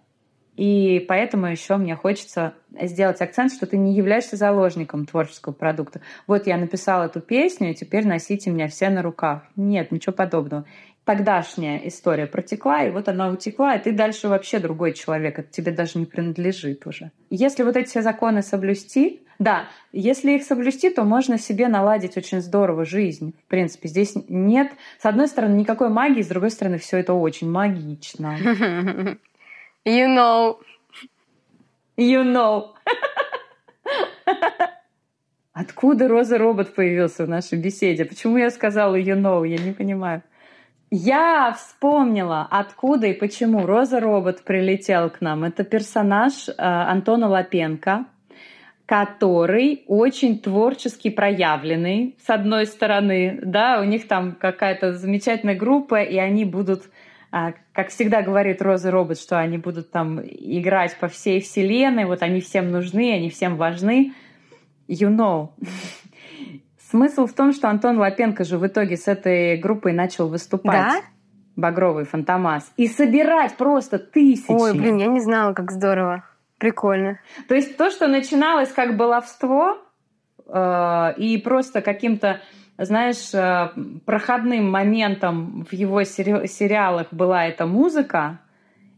[0.57, 6.01] И поэтому еще мне хочется сделать акцент, что ты не являешься заложником творческого продукта.
[6.27, 9.43] Вот я написала эту песню, и теперь носите меня все на руках.
[9.57, 10.65] Нет, ничего подобного.
[11.05, 15.39] Тогдашняя история протекла, и вот она утекла, и ты дальше вообще другой человек.
[15.39, 17.11] Это тебе даже не принадлежит уже.
[17.29, 22.41] Если вот эти все законы соблюсти, да, если их соблюсти, то можно себе наладить очень
[22.41, 23.35] здорово жизнь.
[23.47, 27.51] В принципе, здесь нет, с одной стороны, никакой магии, с другой стороны, все это очень
[27.51, 28.39] магично.
[29.87, 30.57] You know.
[31.99, 32.71] You know.
[35.53, 38.07] Откуда Роза Робот появился в нашей беседе?
[38.07, 39.47] Почему я сказала you know?
[39.47, 40.23] Я не понимаю.
[40.97, 45.43] Я вспомнила, откуда и почему Роза Робот прилетел к нам.
[45.43, 48.05] Это персонаж э, Антона Лапенко,
[48.87, 56.17] который очень творчески проявленный, с одной стороны, да, у них там какая-то замечательная группа, и
[56.17, 56.85] они будут
[57.33, 62.23] а, как всегда говорит Роза Робот, что они будут там играть по всей вселенной, вот
[62.23, 64.13] они всем нужны, они всем важны.
[64.87, 65.49] You know.
[66.95, 70.75] Смысл в том, что Антон Лапенко же в итоге с этой группой начал выступать.
[70.75, 71.01] Да?
[71.57, 72.73] Багровый Фантомас.
[72.77, 74.47] И собирать просто тысячи.
[74.49, 76.23] Ой, блин, я не знала, как здорово.
[76.57, 77.19] Прикольно.
[77.49, 79.77] То есть то, что начиналось как баловство
[80.47, 82.41] э, и просто каким-то
[82.79, 83.71] знаешь, э,
[84.07, 88.39] проходным моментом в его сери- сериалах была эта музыка,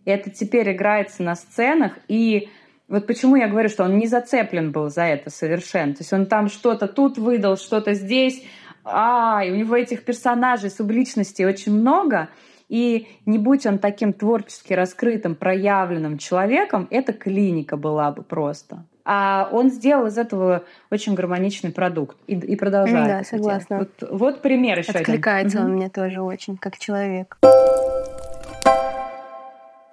[0.04, 2.50] это теперь играется на сценах, и
[2.88, 5.94] вот почему я говорю, что он не зацеплен был за это совершенно.
[5.94, 8.42] То есть он там что-то тут выдал, что-то здесь,
[8.84, 12.28] а, и у него этих персонажей, субличностей очень много,
[12.68, 19.48] и не будь он таким творчески раскрытым, проявленным человеком, это клиника была бы просто а
[19.52, 23.06] он сделал из этого очень гармоничный продукт и, и продолжает.
[23.06, 23.78] Да, согласна.
[23.78, 25.70] Вот, вот пример еще Откликается один.
[25.70, 27.38] он мне тоже очень, как человек.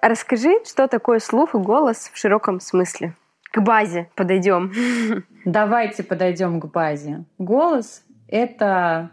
[0.06, 3.14] Расскажи, что такое слух и голос в широком смысле.
[3.50, 4.70] К базе подойдем.
[5.46, 7.24] Давайте подойдем к базе.
[7.38, 9.12] Голос— это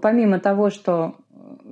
[0.00, 1.16] помимо того, что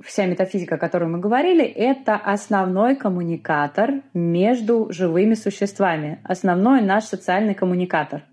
[0.03, 7.53] вся метафизика, о которой мы говорили, это основной коммуникатор между живыми существами, основной наш социальный
[7.53, 8.23] коммуникатор.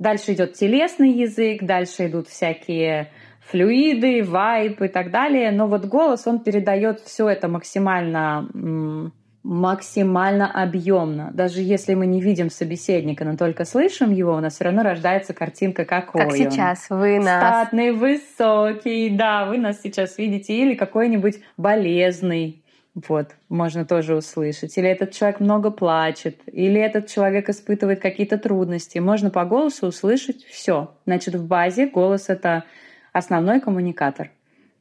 [0.00, 3.12] Дальше идет телесный язык, дальше идут всякие
[3.42, 5.52] флюиды, вайп и так далее.
[5.52, 11.30] Но вот голос, он передает все это максимально максимально объемно.
[11.32, 15.32] Даже если мы не видим собеседника, но только слышим его, у нас все равно рождается
[15.32, 17.38] картинка, какой Как сейчас вы нас.
[17.38, 20.54] Статный, высокий, да, вы нас сейчас видите.
[20.54, 22.62] Или какой-нибудь болезный,
[22.94, 24.76] вот, можно тоже услышать.
[24.76, 28.98] Или этот человек много плачет, или этот человек испытывает какие-то трудности.
[28.98, 30.94] Можно по голосу услышать все.
[31.06, 32.64] Значит, в базе голос— это
[33.12, 34.30] основной коммуникатор.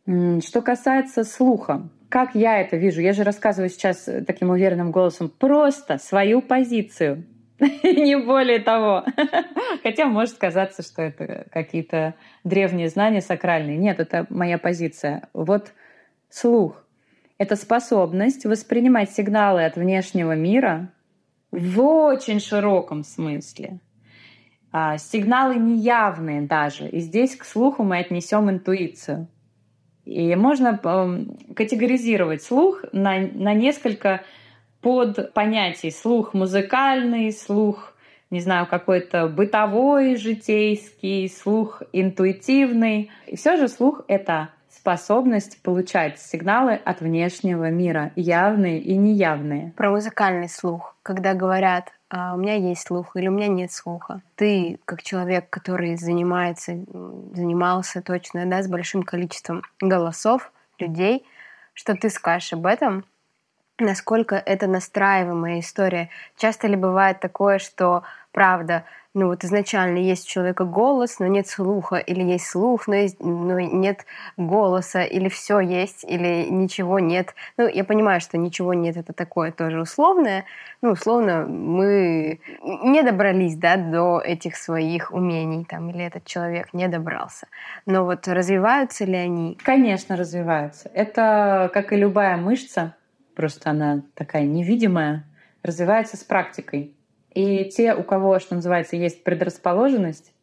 [0.05, 3.01] Что касается слуха, как я это вижу?
[3.01, 7.24] Я же рассказываю сейчас э, таким уверенным голосом просто свою позицию.
[7.60, 9.05] Не более того.
[9.84, 13.78] Хотя может казаться, что это какие-то древние знания сакральные.
[13.78, 15.30] Нет, это моя позиция.
[15.34, 15.72] Вот
[16.30, 16.84] слух—
[17.38, 20.91] это способность воспринимать сигналы от внешнего мира
[21.51, 23.80] в очень широком смысле.
[24.72, 26.88] А, сигналы неявные даже.
[26.88, 29.28] И здесь к слуху мы отнесем интуицию.
[30.10, 30.76] И можно
[31.55, 34.24] категоризировать слух на, на несколько
[34.82, 35.91] под понятий.
[35.91, 37.93] Слух музыкальный, слух,
[38.32, 43.12] не знаю, какой-то бытовой, житейский, слух интуитивный.
[43.28, 49.74] И все же слух— это способность получать сигналы от внешнего мира, явные и неявные.
[49.78, 54.22] Про музыкальный слух, когда говорят а, у меня есть слух или у меня нет слуха.
[54.36, 56.74] Ты, как человек, который занимается,
[57.34, 61.26] занимался точно, да, с большим количеством голосов, людей,
[61.74, 63.05] что ты скажешь об этом?
[63.78, 66.10] Насколько это настраиваемая история?
[66.36, 71.47] Часто ли бывает такое, что правда ну вот изначально есть у человека голос, но нет
[71.47, 74.05] слуха, или есть слух, но, есть, но нет
[74.38, 77.34] голоса, или все есть, или ничего нет.
[77.57, 80.45] Ну, я понимаю, что ничего нет, это такое тоже условное.
[80.82, 86.88] Ну, условно, мы не добрались, да, до этих своих умений, там, или этот человек не
[86.88, 87.47] добрался.
[87.88, 89.57] Но вот развиваются ли они?
[89.64, 90.89] Конечно, развиваются.
[90.93, 92.95] Это, как и любая мышца,
[93.36, 95.26] просто она такая невидимая,
[95.64, 96.93] развивается с практикой.
[97.34, 100.34] И те, у кого, что называется, есть предрасположенность,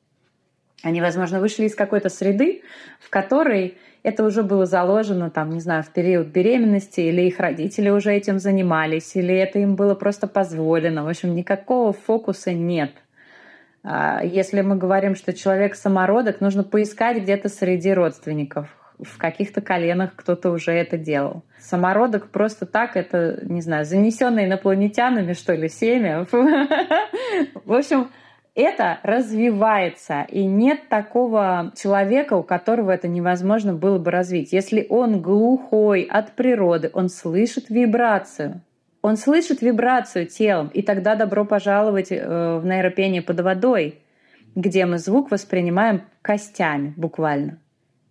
[0.83, 2.63] они, возможно, вышли из какой-то среды,
[3.01, 7.89] в которой это уже было заложено, там, не знаю, в период беременности, или их родители
[7.91, 11.05] уже этим занимались, или это им было просто позволено.
[11.05, 12.93] В общем, никакого фокуса нет.
[13.83, 20.15] А если мы говорим, что человек самородок, нужно поискать где-то среди родственников в каких-то коленах
[20.17, 21.43] кто-то уже это делал.
[21.59, 26.27] Самородок просто так, это, не знаю, занесенное инопланетянами, что ли, семя.
[27.65, 28.09] В общем,
[28.55, 34.53] это развивается, и нет такого человека, у которого это невозможно было бы развить.
[34.53, 38.63] Если он глухой от природы, он слышит вибрацию,
[39.03, 43.99] он слышит вибрацию телом, и тогда добро пожаловать э, в нейропение под водой,
[44.55, 47.59] где мы звук воспринимаем костями буквально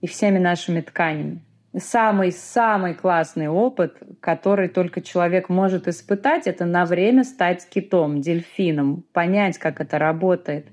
[0.06, 1.42] и всеми нашими тканями.
[1.76, 9.58] Самый-самый классный опыт, который только человек может испытать, это на время стать китом, дельфином, понять,
[9.58, 10.68] как это работает.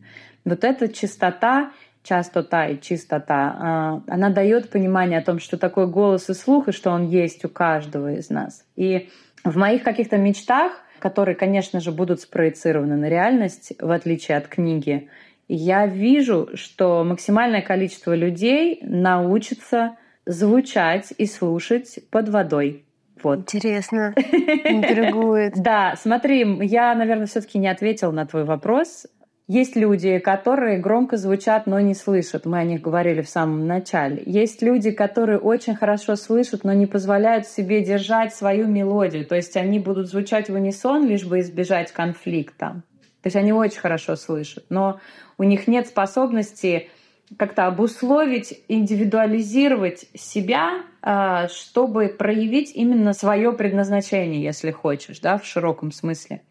[0.44, 1.72] Вот эта чистота,
[2.02, 6.72] частота и чистота, а, она дает понимание о том, что такое голос и слух, и
[6.72, 8.66] что он есть у каждого из нас.
[8.76, 9.08] И
[9.44, 15.08] в моих каких-то мечтах, которые, конечно же, будут спроецированы на реальность, в отличие от книги,
[15.48, 22.84] я вижу, что максимальное количество людей научится звучать и слушать под водой.
[23.22, 23.40] Вот.
[23.40, 24.14] Интересно.
[24.16, 25.54] Интригует.
[25.56, 29.06] Да, смотри, я, наверное, все-таки не ответила на твой вопрос.
[29.48, 32.46] Есть люди, которые громко звучат, но не слышат.
[32.46, 34.22] Мы о них говорили в самом начале.
[34.24, 39.26] Есть люди, которые очень хорошо слышат, но не позволяют себе держать свою мелодию.
[39.26, 42.82] То есть они будут звучать в унисон, лишь бы избежать конфликта.
[43.22, 45.00] То есть они очень хорошо слышат, но
[45.42, 46.88] у них нет способности
[47.36, 55.90] как-то обусловить, индивидуализировать себя, а, чтобы проявить именно свое предназначение, если хочешь, да, в широком
[55.90, 56.42] смысле.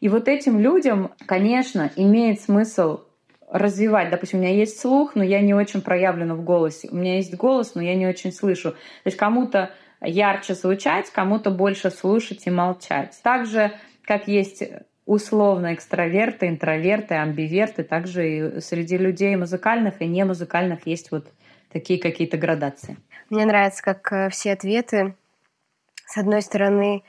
[0.00, 3.00] И вот этим людям, конечно, имеет смысл
[3.50, 4.10] развивать.
[4.10, 6.88] Допустим, у меня есть слух, но я не очень проявлена в голосе.
[6.92, 8.72] У меня есть голос, но я не очень слышу.
[8.72, 13.18] То есть кому-то ярче звучать, кому-то больше слушать и молчать.
[13.24, 13.72] Также,
[14.04, 14.62] как есть
[15.06, 17.84] условно экстраверты, интроверты, амбиверты.
[17.84, 21.28] Также и среди людей музыкальных и немузыкальных есть вот
[21.72, 22.96] такие какие-то градации.
[23.30, 25.14] Мне нравится, как э, все ответы,
[26.06, 27.02] с одной стороны,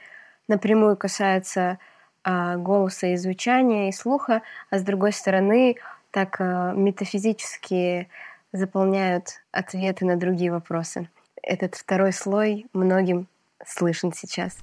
[0.47, 1.77] напрямую касаются
[2.23, 5.75] а, голоса и звучания, и слуха, а с другой стороны,
[6.11, 8.09] так а, метафизически
[8.51, 11.09] заполняют ответы на другие вопросы.
[11.43, 13.27] Этот второй слой многим
[13.65, 14.57] слышен сейчас.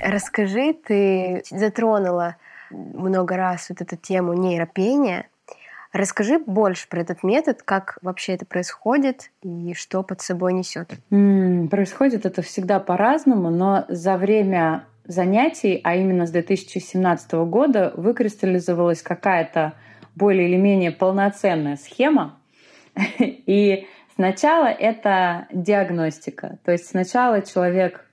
[0.00, 2.36] Расскажи, ты затронула
[2.70, 5.26] много раз вот эту тему нейропения.
[5.92, 10.92] Расскажи больше про этот метод, как вообще это происходит и что под собой несет.
[11.10, 19.02] Mm, происходит это всегда по-разному, но за время занятий, а именно с 2017 года, выкристаллизовалась
[19.02, 19.72] какая-то
[20.14, 22.38] более или менее полноценная схема.
[23.18, 26.58] И сначала это диагностика.
[26.64, 28.06] То есть сначала человек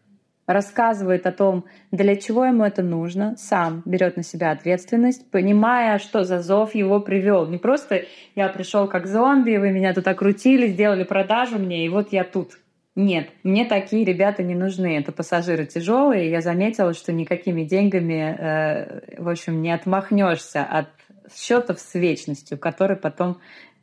[0.48, 6.24] рассказывает о том, для чего ему это нужно, сам берет на себя ответственность, понимая, что
[6.24, 7.45] за зов его привел.
[7.48, 12.14] Не просто я пришел как зомби, вы меня тут окрутили, сделали продажу мне, и вот
[12.14, 12.54] я тут.
[12.95, 14.98] Нет, мне такие ребята не нужны.
[14.98, 16.32] Это пассажиры тяжелые.
[16.32, 20.88] Я заметила, что никакими деньгами, э, в общем, не отмахнешься от
[21.36, 23.38] счетов с вечностью, которые потом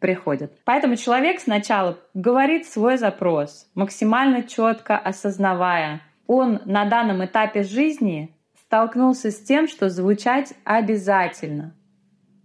[0.05, 0.53] приходят.
[0.67, 8.37] Поэтому человек сначала говорит свой запрос, максимально четко осознавая, он на данном этапе жизни
[8.67, 11.75] столкнулся с тем, что звучать обязательно,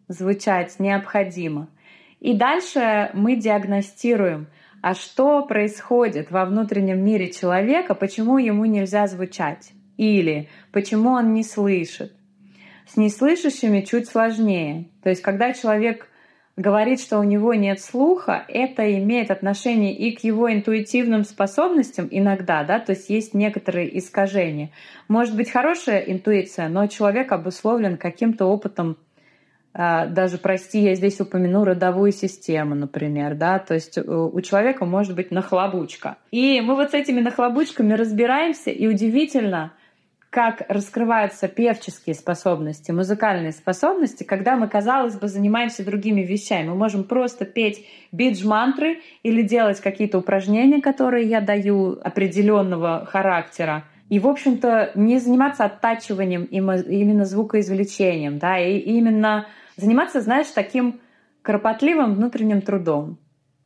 [0.08, 1.68] звучать необходимо.
[2.22, 4.48] И дальше мы диагностируем,
[4.82, 11.44] а что происходит во внутреннем мире человека, почему ему нельзя звучать, или почему он не
[11.44, 12.14] слышит.
[12.88, 14.86] С неслышащими чуть сложнее.
[15.04, 16.10] То есть, когда человек
[16.60, 22.64] говорит, что у него нет слуха, это имеет отношение и к его интуитивным способностям иногда,
[22.64, 24.72] да, то есть есть некоторые искажения.
[25.08, 28.98] Может быть хорошая интуиция, но человек обусловлен каким-то опытом
[29.74, 35.16] а, даже, прости, я здесь упомяну родовую систему, например, да, то есть у человека может
[35.16, 36.18] быть нахлобучка.
[36.32, 39.72] И мы вот с этими нахлобучками разбираемся, и удивительно,
[40.30, 46.68] как раскрываются певческие способности, музыкальные способности, когда мы, казалось бы, занимаемся другими вещами.
[46.68, 53.86] Мы можем просто петь бидж-мантры или делать какие-то упражнения, которые я даю определенного характера.
[54.10, 61.00] И, в общем-то, не заниматься оттачиванием именно звукоизвлечением, да, и именно заниматься, знаешь, таким
[61.42, 63.18] кропотливым внутренним трудом.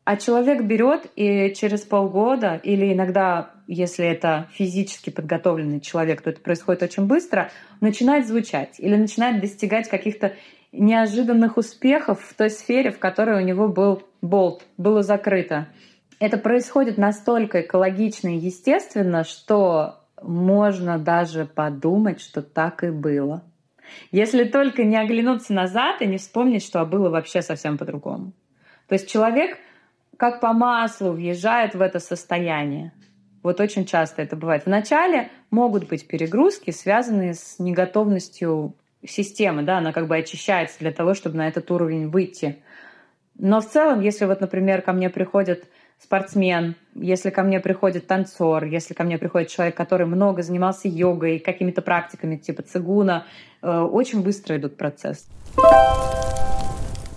[0.06, 6.42] А человек берет и через полгода, или иногда, если это физически подготовленный человек, то это
[6.42, 10.34] происходит очень быстро, начинает звучать или начинает достигать каких-то
[10.74, 15.68] неожиданных успехов в той сфере, в которой у него был болт, было закрыто.
[16.20, 23.44] Это происходит настолько экологично и естественно, что можно даже подумать, что так и было.
[24.12, 28.34] Если только не оглянуться назад и не вспомнить, что было вообще совсем по-другому.
[28.88, 29.58] То есть человек
[30.24, 32.94] как по маслу въезжает в это состояние.
[33.44, 34.66] Вот очень часто это бывает.
[34.66, 38.74] Вначале могут быть перегрузки, связанные с неготовностью
[39.06, 42.60] системы, да, она как бы очищается для того, чтобы на этот уровень выйти.
[43.38, 45.66] Но в целом, если вот, например, ко мне приходит
[46.00, 51.40] спортсмен, если ко мне приходит танцор, если ко мне приходит человек, который много занимался йогой,
[51.40, 53.26] какими-то практиками типа цигуна,
[53.62, 55.28] э, очень быстро идут процесс.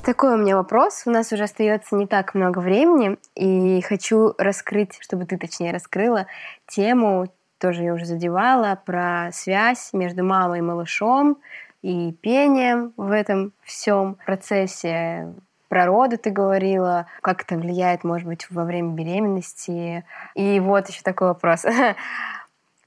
[0.07, 1.02] Такой у меня вопрос.
[1.04, 6.28] У нас уже остается не так много времени, и хочу раскрыть, чтобы ты точнее раскрыла
[6.68, 7.26] тему,
[7.59, 11.38] тоже я уже задевала, про связь между мамой и малышом
[11.82, 15.34] и пением в этом всем процессе.
[15.68, 20.04] Про роды ты говорила, как это влияет, может быть, во время беременности.
[20.36, 21.64] И вот еще такой вопрос.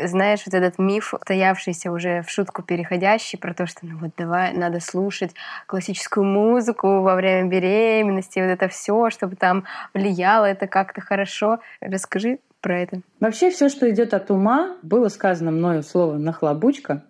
[0.02, 4.54] знаешь, вот этот миф, стоявшийся уже в шутку переходящий, про то, что ну вот давай,
[4.54, 5.32] надо слушать
[5.68, 11.60] классическую музыку во время беременности, вот это все, чтобы там влияло это как-то хорошо.
[11.82, 13.02] Расскажи про это.
[13.20, 17.04] Вообще все, что идет от ума, было сказано мною слово «нахлобучка»,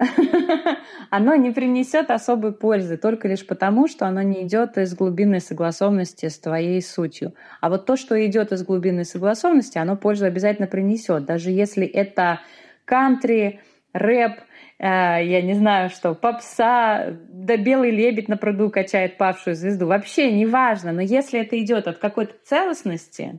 [1.10, 6.28] оно не принесет особой пользы только лишь потому, что оно не идет из глубинной согласованности
[6.28, 7.34] с твоей сутью.
[7.60, 11.26] А вот то, что идет из глубинной согласованности, оно пользу обязательно принесет.
[11.26, 12.40] Даже если это
[12.86, 13.60] кантри,
[13.92, 14.38] рэп,
[14.78, 19.86] э, я не знаю что, попса, да белый лебедь на пруду качает павшую звезду.
[19.86, 23.38] Вообще не важно, но если это идет от какой-то целостности,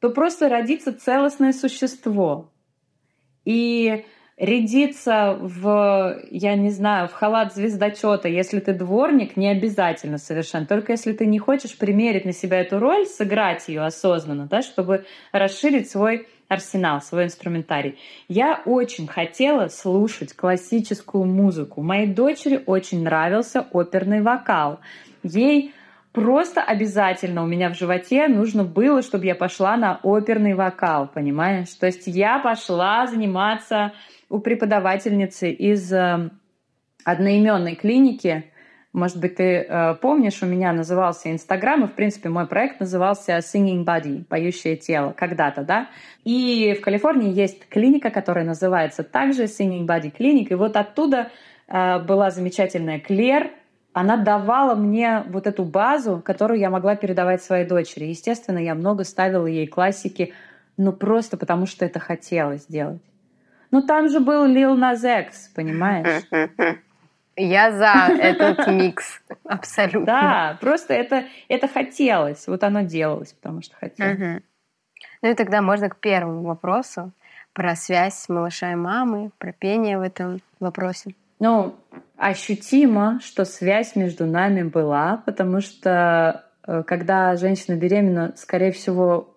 [0.00, 2.52] то просто родится целостное существо.
[3.44, 4.04] И
[4.36, 10.66] рядиться в, я не знаю, в халат звездочета, если ты дворник, не обязательно совершенно.
[10.66, 15.06] Только если ты не хочешь примерить на себя эту роль, сыграть ее осознанно, да, чтобы
[15.32, 17.98] расширить свой арсенал, свой инструментарий.
[18.28, 21.82] Я очень хотела слушать классическую музыку.
[21.82, 24.80] Моей дочери очень нравился оперный вокал.
[25.22, 25.74] Ей
[26.16, 31.68] просто обязательно у меня в животе нужно было, чтобы я пошла на оперный вокал, понимаешь?
[31.74, 33.92] То есть я пошла заниматься
[34.30, 36.30] у преподавательницы из э,
[37.04, 38.50] одноименной клиники.
[38.94, 43.36] Может быть, ты э, помнишь, у меня назывался Инстаграм, и, в принципе, мой проект назывался
[43.36, 45.90] Singing Body, поющее тело, когда-то, да.
[46.24, 51.30] И в Калифорнии есть клиника, которая называется также Singing Body Clinic, и вот оттуда
[51.68, 53.50] э, была замечательная Клер,
[53.96, 58.04] она давала мне вот эту базу, которую я могла передавать своей дочери.
[58.04, 60.34] Естественно, я много ставила ей классики,
[60.76, 63.00] ну просто потому что это хотелось сделать.
[63.70, 66.24] Ну там же был Lil Nas X, понимаешь?
[67.36, 70.04] Я за этот микс, абсолютно.
[70.04, 74.42] Да, просто это, это хотелось, вот оно делалось, потому что хотелось.
[75.22, 77.12] Ну и тогда можно к первому вопросу
[77.54, 81.14] про связь малыша и мамы, про пение в этом вопросе.
[81.38, 81.76] Ну,
[82.16, 89.36] ощутимо, что связь между нами была, потому что э, когда женщина беременна, скорее всего,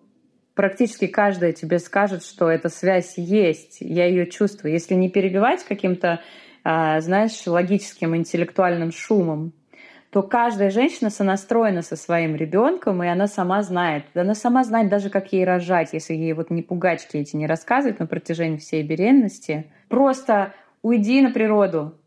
[0.54, 4.72] практически каждая тебе скажет, что эта связь есть, я ее чувствую.
[4.72, 6.20] Если не перебивать каким-то,
[6.64, 9.52] а, знаешь, логическим, интеллектуальным шумом,
[10.10, 14.04] то каждая женщина сонастроена со своим ребенком, и она сама знает.
[14.14, 18.00] Она сама знает даже, как ей рожать, если ей вот не пугачки эти не рассказывать
[18.00, 19.70] на протяжении всей беременности.
[19.88, 20.52] Просто
[20.82, 22.00] уйди на природу,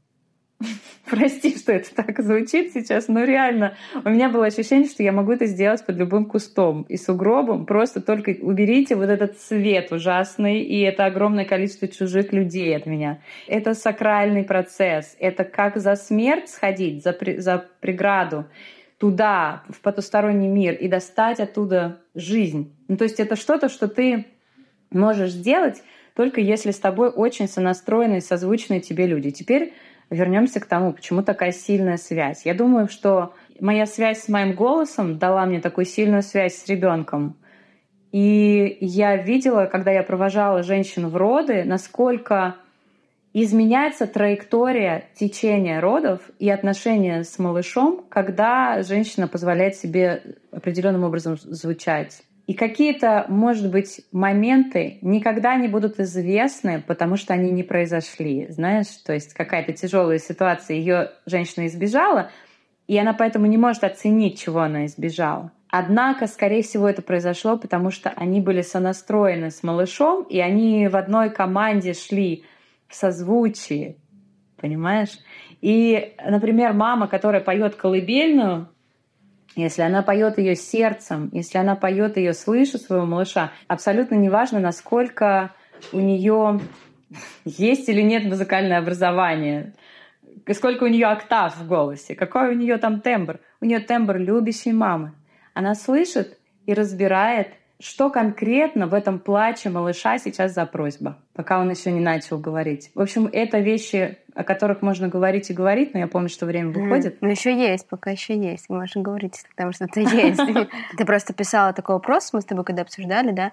[1.09, 5.31] Прости, что это так звучит сейчас, но реально у меня было ощущение, что я могу
[5.31, 7.65] это сделать под любым кустом и сугробом.
[7.65, 13.21] Просто только уберите вот этот свет ужасный и это огромное количество чужих людей от меня.
[13.47, 15.15] Это сакральный процесс.
[15.19, 18.45] Это как за смерть сходить, за, при, за преграду
[18.97, 22.73] туда, в потусторонний мир и достать оттуда жизнь.
[22.87, 24.27] Ну, то есть это что-то, что ты
[24.91, 25.83] можешь сделать
[26.15, 29.31] только если с тобой очень сонастроенные, созвучные тебе люди.
[29.31, 29.73] Теперь
[30.09, 32.45] вернемся к тому, почему такая сильная связь.
[32.45, 37.35] Я думаю, что моя связь с моим голосом дала мне такую сильную связь с ребенком.
[38.11, 42.57] И я видела, когда я провожала женщину в роды, насколько
[43.33, 52.21] изменяется траектория течения родов и отношения с малышом, когда женщина позволяет себе определенным образом звучать.
[52.53, 58.45] И какие-то, может быть, моменты никогда не будут известны, потому что они не произошли.
[58.49, 62.29] Знаешь, то есть какая-то тяжелая ситуация, ее женщина избежала,
[62.85, 65.51] и она поэтому не может оценить, чего она избежала.
[65.67, 70.95] Однако, скорее всего, это произошло, потому что они были сонастроены с малышом, и они в
[70.95, 72.43] одной команде шли
[72.87, 73.97] в созвучии.
[74.57, 75.17] Понимаешь?
[75.59, 78.67] И, например, мама, которая поет колыбельную,
[79.55, 85.51] если она поет ее сердцем, если она поет ее слыша своего малыша, абсолютно неважно, насколько
[85.91, 86.59] у нее
[87.45, 89.73] есть или нет музыкальное образование,
[90.51, 93.39] сколько у нее октав в голосе, какой у нее там тембр.
[93.61, 95.13] У нее тембр любящей мамы.
[95.53, 97.49] Она слышит и разбирает
[97.83, 102.91] что конкретно в этом плаче малыша сейчас за просьба, пока он еще не начал говорить.
[102.95, 106.71] В общем, это вещи, о которых можно говорить и говорить, но я помню, что время
[106.71, 107.21] выходит.
[107.21, 108.69] Ну, еще есть, пока еще есть.
[108.69, 110.39] Можно говорить, если там что-то есть.
[110.97, 113.51] Ты просто писала такой вопрос, мы с тобой когда обсуждали, да,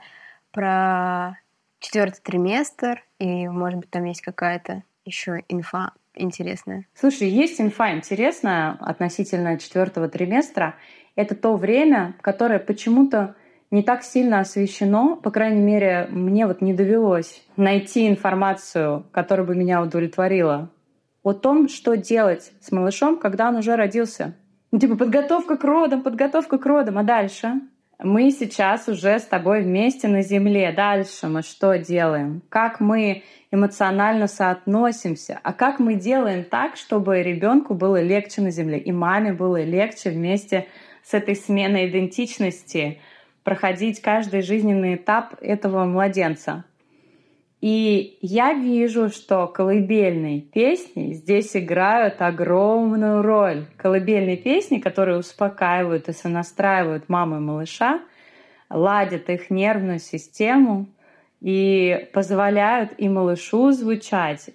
[0.53, 1.39] про
[1.81, 6.87] четвертый триместр, и, может быть, там есть какая-то еще инфа интересная.
[6.95, 10.75] Слушай, есть инфа интересная относительно четвертого триместра.
[11.17, 13.35] Это то время, которое почему-то
[13.71, 19.55] не так сильно освещено, по крайней мере, мне вот не довелось найти информацию, которая бы
[19.55, 20.71] меня удовлетворила,
[21.23, 24.35] о том, что делать с малышом, когда он уже родился.
[24.73, 27.61] Ну, типа подготовка к родам, подготовка к родам, а дальше?
[28.03, 30.73] Мы сейчас уже с тобой вместе на земле.
[30.73, 32.43] Дальше мы что делаем?
[32.49, 35.39] Как мы эмоционально соотносимся?
[35.43, 40.11] А как мы делаем так, чтобы ребенку было легче на земле и маме было легче
[40.11, 40.67] вместе
[41.03, 43.01] с этой сменой идентичности,
[43.45, 46.65] проходить каждый жизненный этап этого младенца.
[47.61, 53.67] И я вижу, что колыбельные песни здесь играют огромную роль.
[53.77, 58.01] Колыбельные песни, которые успокаивают и сонастраивают маму и малыша,
[58.71, 60.89] ладят их нервную систему
[61.41, 64.51] и позволяют и малышу звучать.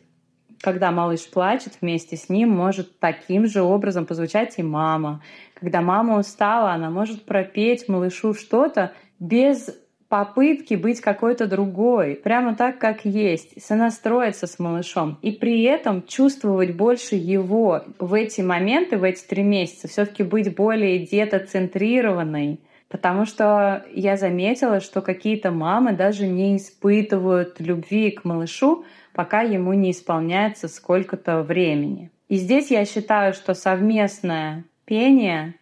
[0.61, 5.21] Когда малыш плачет, вместе с ним может таким же образом позвучать и мама.
[5.55, 9.69] Когда мама устала, она может пропеть малышу что-то без
[10.07, 15.17] попытки быть какой-то другой, прямо так, как есть, сонастроиться с малышом.
[15.21, 20.23] И при этом чувствовать больше его в эти моменты, в эти три месяца, все таки
[20.23, 28.23] быть более детоцентрированной, Потому что я заметила, что какие-то мамы даже не испытывают любви к
[28.23, 32.11] малышу, пока ему не исполняется сколько-то времени.
[32.29, 35.55] И здесь я считаю, что совместное пение,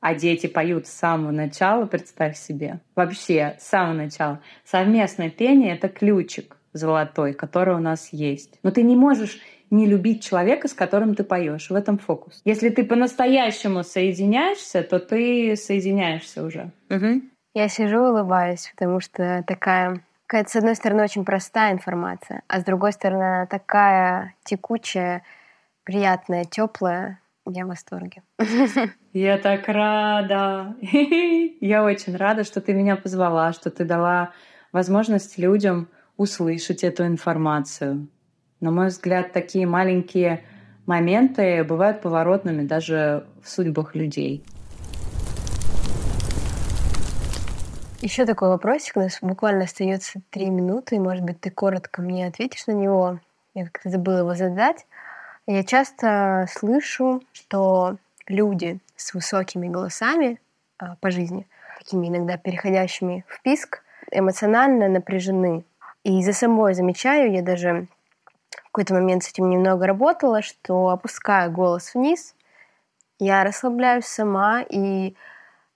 [0.00, 5.88] а дети поют с самого начала, представь себе, вообще с самого начала, совместное пение— это
[5.88, 8.58] ключик золотой, который у нас есть.
[8.62, 9.40] Но ты не можешь
[9.70, 11.70] не любить человека, с которым ты поешь.
[11.70, 12.42] В этом фокус.
[12.44, 16.70] Если ты по-настоящему соединяешься, то ты соединяешься уже.
[16.90, 17.22] Угу.
[17.54, 22.60] Я сижу и улыбаюсь, потому что такая какая-то, с одной стороны, очень простая информация, а
[22.60, 25.22] с другой стороны, она такая текучая,
[25.84, 28.22] приятная, теплая, я в восторге.
[29.12, 30.76] Я так рада.
[31.60, 34.32] Я очень рада, что ты меня позвала, что ты дала
[34.72, 38.08] возможность людям услышать эту информацию.
[38.60, 40.44] На мой взгляд, такие маленькие
[40.86, 44.44] моменты бывают поворотными даже в судьбах людей.
[48.00, 48.96] Еще такой вопросик.
[48.96, 53.20] У нас буквально остается три минуты, может быть, ты коротко мне ответишь на него.
[53.54, 54.86] Я как-то забыла его задать.
[55.46, 57.96] Я часто слышу, что
[58.28, 60.40] люди с высокими голосами
[60.78, 63.82] а, по жизни, такими иногда переходящими в писк,
[64.12, 65.64] эмоционально напряжены.
[66.04, 67.88] И за собой замечаю, я даже
[68.50, 72.34] в какой-то момент с этим немного работала, что опуская голос вниз,
[73.18, 75.14] Я расслабляюсь сама, и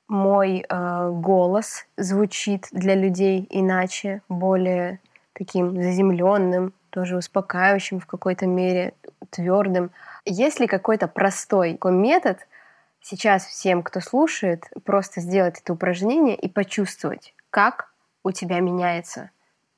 [0.08, 5.00] мой э, голос звучит для людей иначе, более
[5.32, 8.94] таким заземленным, тоже успокаивающим в какой-то мере,
[9.28, 9.90] твердым.
[10.24, 12.38] Есть ли какой-то простой такой метод
[13.02, 17.92] сейчас всем, кто слушает, просто сделать это упражнение и почувствовать, как
[18.24, 19.30] у тебя меняется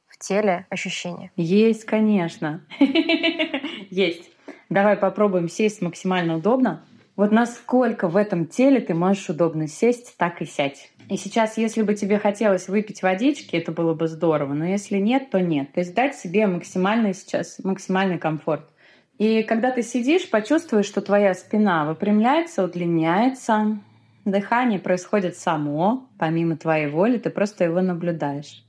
[0.07, 1.33] в теле ощущение?
[1.35, 2.65] Есть, конечно.
[3.91, 4.31] Есть.
[4.69, 6.85] Давай попробуем сесть максимально удобно.
[7.19, 10.93] Вот насколько в этом теле ты можешь удобно сесть, так и сядь.
[11.09, 15.29] И сейчас, если бы тебе хотелось выпить водички, это было бы здорово, но если нет,
[15.29, 15.73] то нет.
[15.73, 18.71] То есть дать себе максимальный сейчас, максимальный комфорт.
[19.19, 23.81] И когда ты сидишь, почувствуешь, что твоя спина выпрямляется, удлиняется,
[24.25, 28.65] дыхание происходит само, помимо твоей воли, ты просто его наблюдаешь.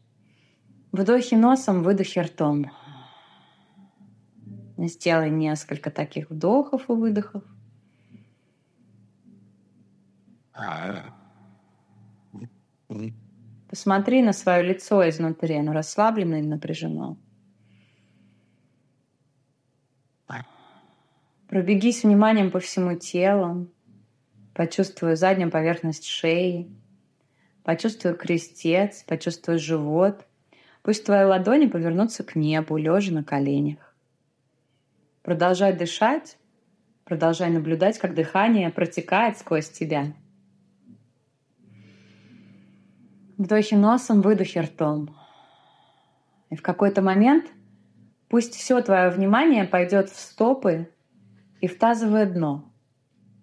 [0.91, 2.71] Вдохи носом, выдохи ртом.
[4.75, 7.43] Сделай несколько таких вдохов и выдохов.
[13.69, 17.17] Посмотри на свое лицо изнутри, оно расслаблено или напряжено.
[21.47, 23.67] Пробегись вниманием по всему телу,
[24.53, 26.69] почувствуй заднюю поверхность шеи,
[27.63, 30.27] почувствуй крестец, почувствуй живот.
[30.83, 33.95] Пусть твои ладони повернутся к небу, лежа на коленях.
[35.23, 36.37] Продолжай дышать,
[37.03, 40.13] продолжай наблюдать, как дыхание протекает сквозь тебя–
[43.39, 45.15] Вдохи носом, выдохи ртом.
[46.49, 47.45] И в какой-то момент
[48.27, 50.89] пусть все твое внимание пойдет в стопы
[51.61, 52.69] и в тазовое дно.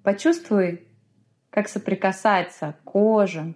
[0.03, 0.87] Почувствуй,
[1.49, 3.55] как соприкасается кожа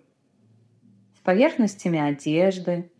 [1.14, 2.90] с поверхностями одежды,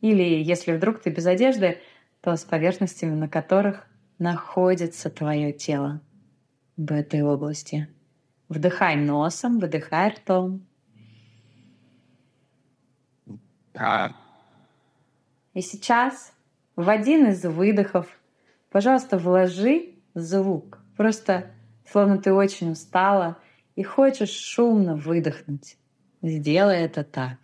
[0.00, 1.78] или если вдруг ты без одежды,
[2.20, 3.86] то с поверхностями, на которых
[4.18, 6.00] находится твое тело
[6.76, 7.86] в этой области.
[8.48, 10.67] Вдыхай носом, выдыхай ртом.
[15.54, 16.32] И сейчас
[16.76, 18.06] в один из выдохов,
[18.70, 20.78] пожалуйста, вложи звук.
[20.96, 21.50] Просто
[21.90, 23.38] словно ты очень устала
[23.76, 25.76] и хочешь шумно выдохнуть.
[26.22, 27.38] Сделай это так.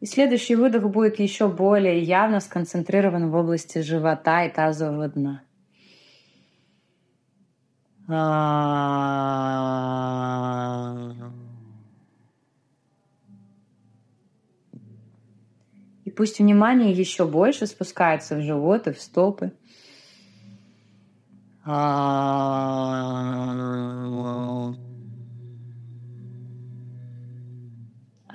[0.00, 5.42] И следующий выдох будет еще более явно сконцентрирован в области живота и тазового дна.
[8.08, 8.12] И
[16.10, 19.50] пусть внимание еще больше спускается в живот и в стопы.
[21.64, 21.90] А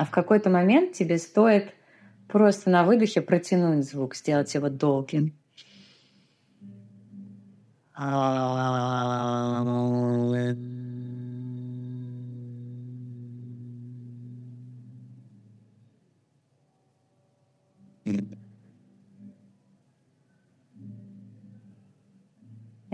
[0.05, 1.74] в какой-то момент тебе стоит
[2.28, 5.40] просто на выдохе протянуть звук, сделать его долгим.
[8.03, 8.07] А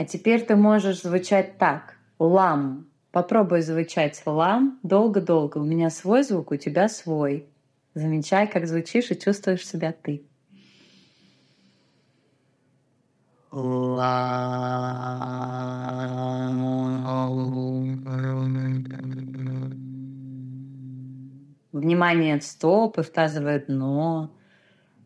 [0.06, 1.96] теперь ты можешь звучать так.
[2.20, 2.88] Лам.
[3.12, 5.60] Попробуй звучать лам долго-долго.
[5.60, 7.46] У меня свой звук, у тебя свой.
[7.94, 10.26] Замечай, как звучишь и чувствуешь себя ты.
[21.72, 24.32] Внимание в стопы, в тазовое дно,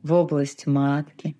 [0.04, 1.38] в область матки.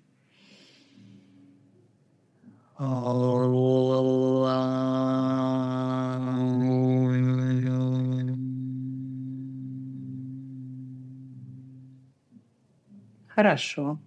[13.28, 13.98] Хорошо.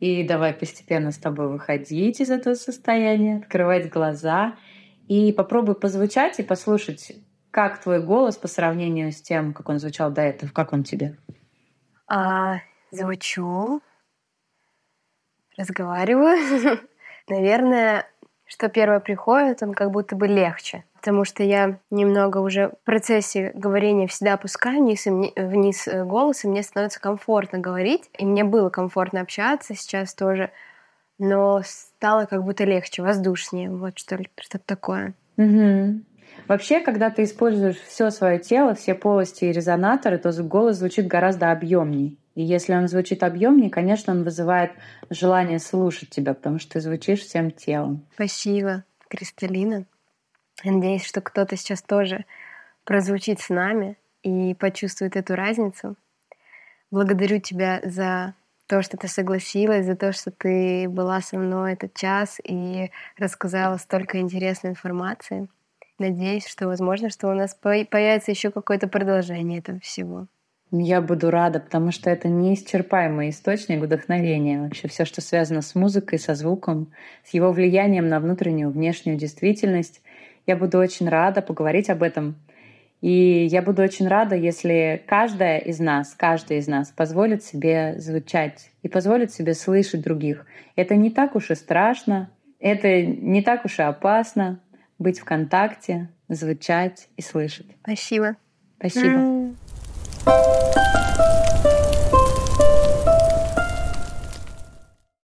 [0.00, 4.56] И давай постепенно с тобой выходить из этого состояния, открывать глаза
[5.08, 7.12] и попробуй позвучать и послушать,
[7.50, 11.16] как твой голос по сравнению с тем, как он звучал до этого, как он тебе?
[12.06, 12.58] А,
[12.90, 13.80] звучу,
[15.56, 16.78] разговариваю.
[17.28, 18.06] Наверное,
[18.44, 23.52] что первое приходит, он как будто бы легче потому что я немного уже в процессе
[23.54, 28.26] говорения всегда опускаю вниз, и мне, вниз э, голос, и мне становится комфортно говорить, и
[28.26, 30.50] мне было комфортно общаться сейчас тоже,
[31.20, 35.14] но стало как будто легче, воздушнее, вот что ли, что-то такое.
[35.36, 36.00] Угу.
[36.48, 41.52] Вообще, когда ты используешь все свое тело, все полости и резонаторы, то голос звучит гораздо
[41.52, 42.18] объемней.
[42.34, 44.72] И если он звучит объемнее, конечно, он вызывает
[45.08, 48.04] желание слушать тебя, потому что ты звучишь всем телом.
[48.16, 49.86] Спасибо, Кристалина.
[50.64, 52.24] Надеюсь, что кто-то сейчас тоже
[52.84, 55.96] прозвучит с нами и почувствует эту разницу.
[56.90, 58.34] Благодарю тебя за
[58.66, 63.76] то, что ты согласилась, за то, что ты была со мной этот час и рассказала
[63.76, 65.48] столько интересной информации.
[65.98, 70.26] Надеюсь, что возможно, что у нас появится еще какое-то продолжение этого всего.
[70.72, 74.60] Я буду рада, потому что это неисчерпаемый источник вдохновения.
[74.60, 76.92] Вообще все, что связано с музыкой, со звуком,
[77.24, 80.02] с его влиянием на внутреннюю, внешнюю действительность.
[80.46, 82.36] Я буду очень рада поговорить об этом.
[83.00, 88.70] И я буду очень рада, если каждая из нас, каждый из нас позволит себе звучать
[88.82, 90.46] и позволит себе слышать других.
[90.76, 94.60] Это не так уж и страшно, это не так уж и опасно
[94.98, 97.66] быть в контакте, звучать и слышать.
[97.82, 98.36] Спасибо.
[98.78, 99.54] Спасибо.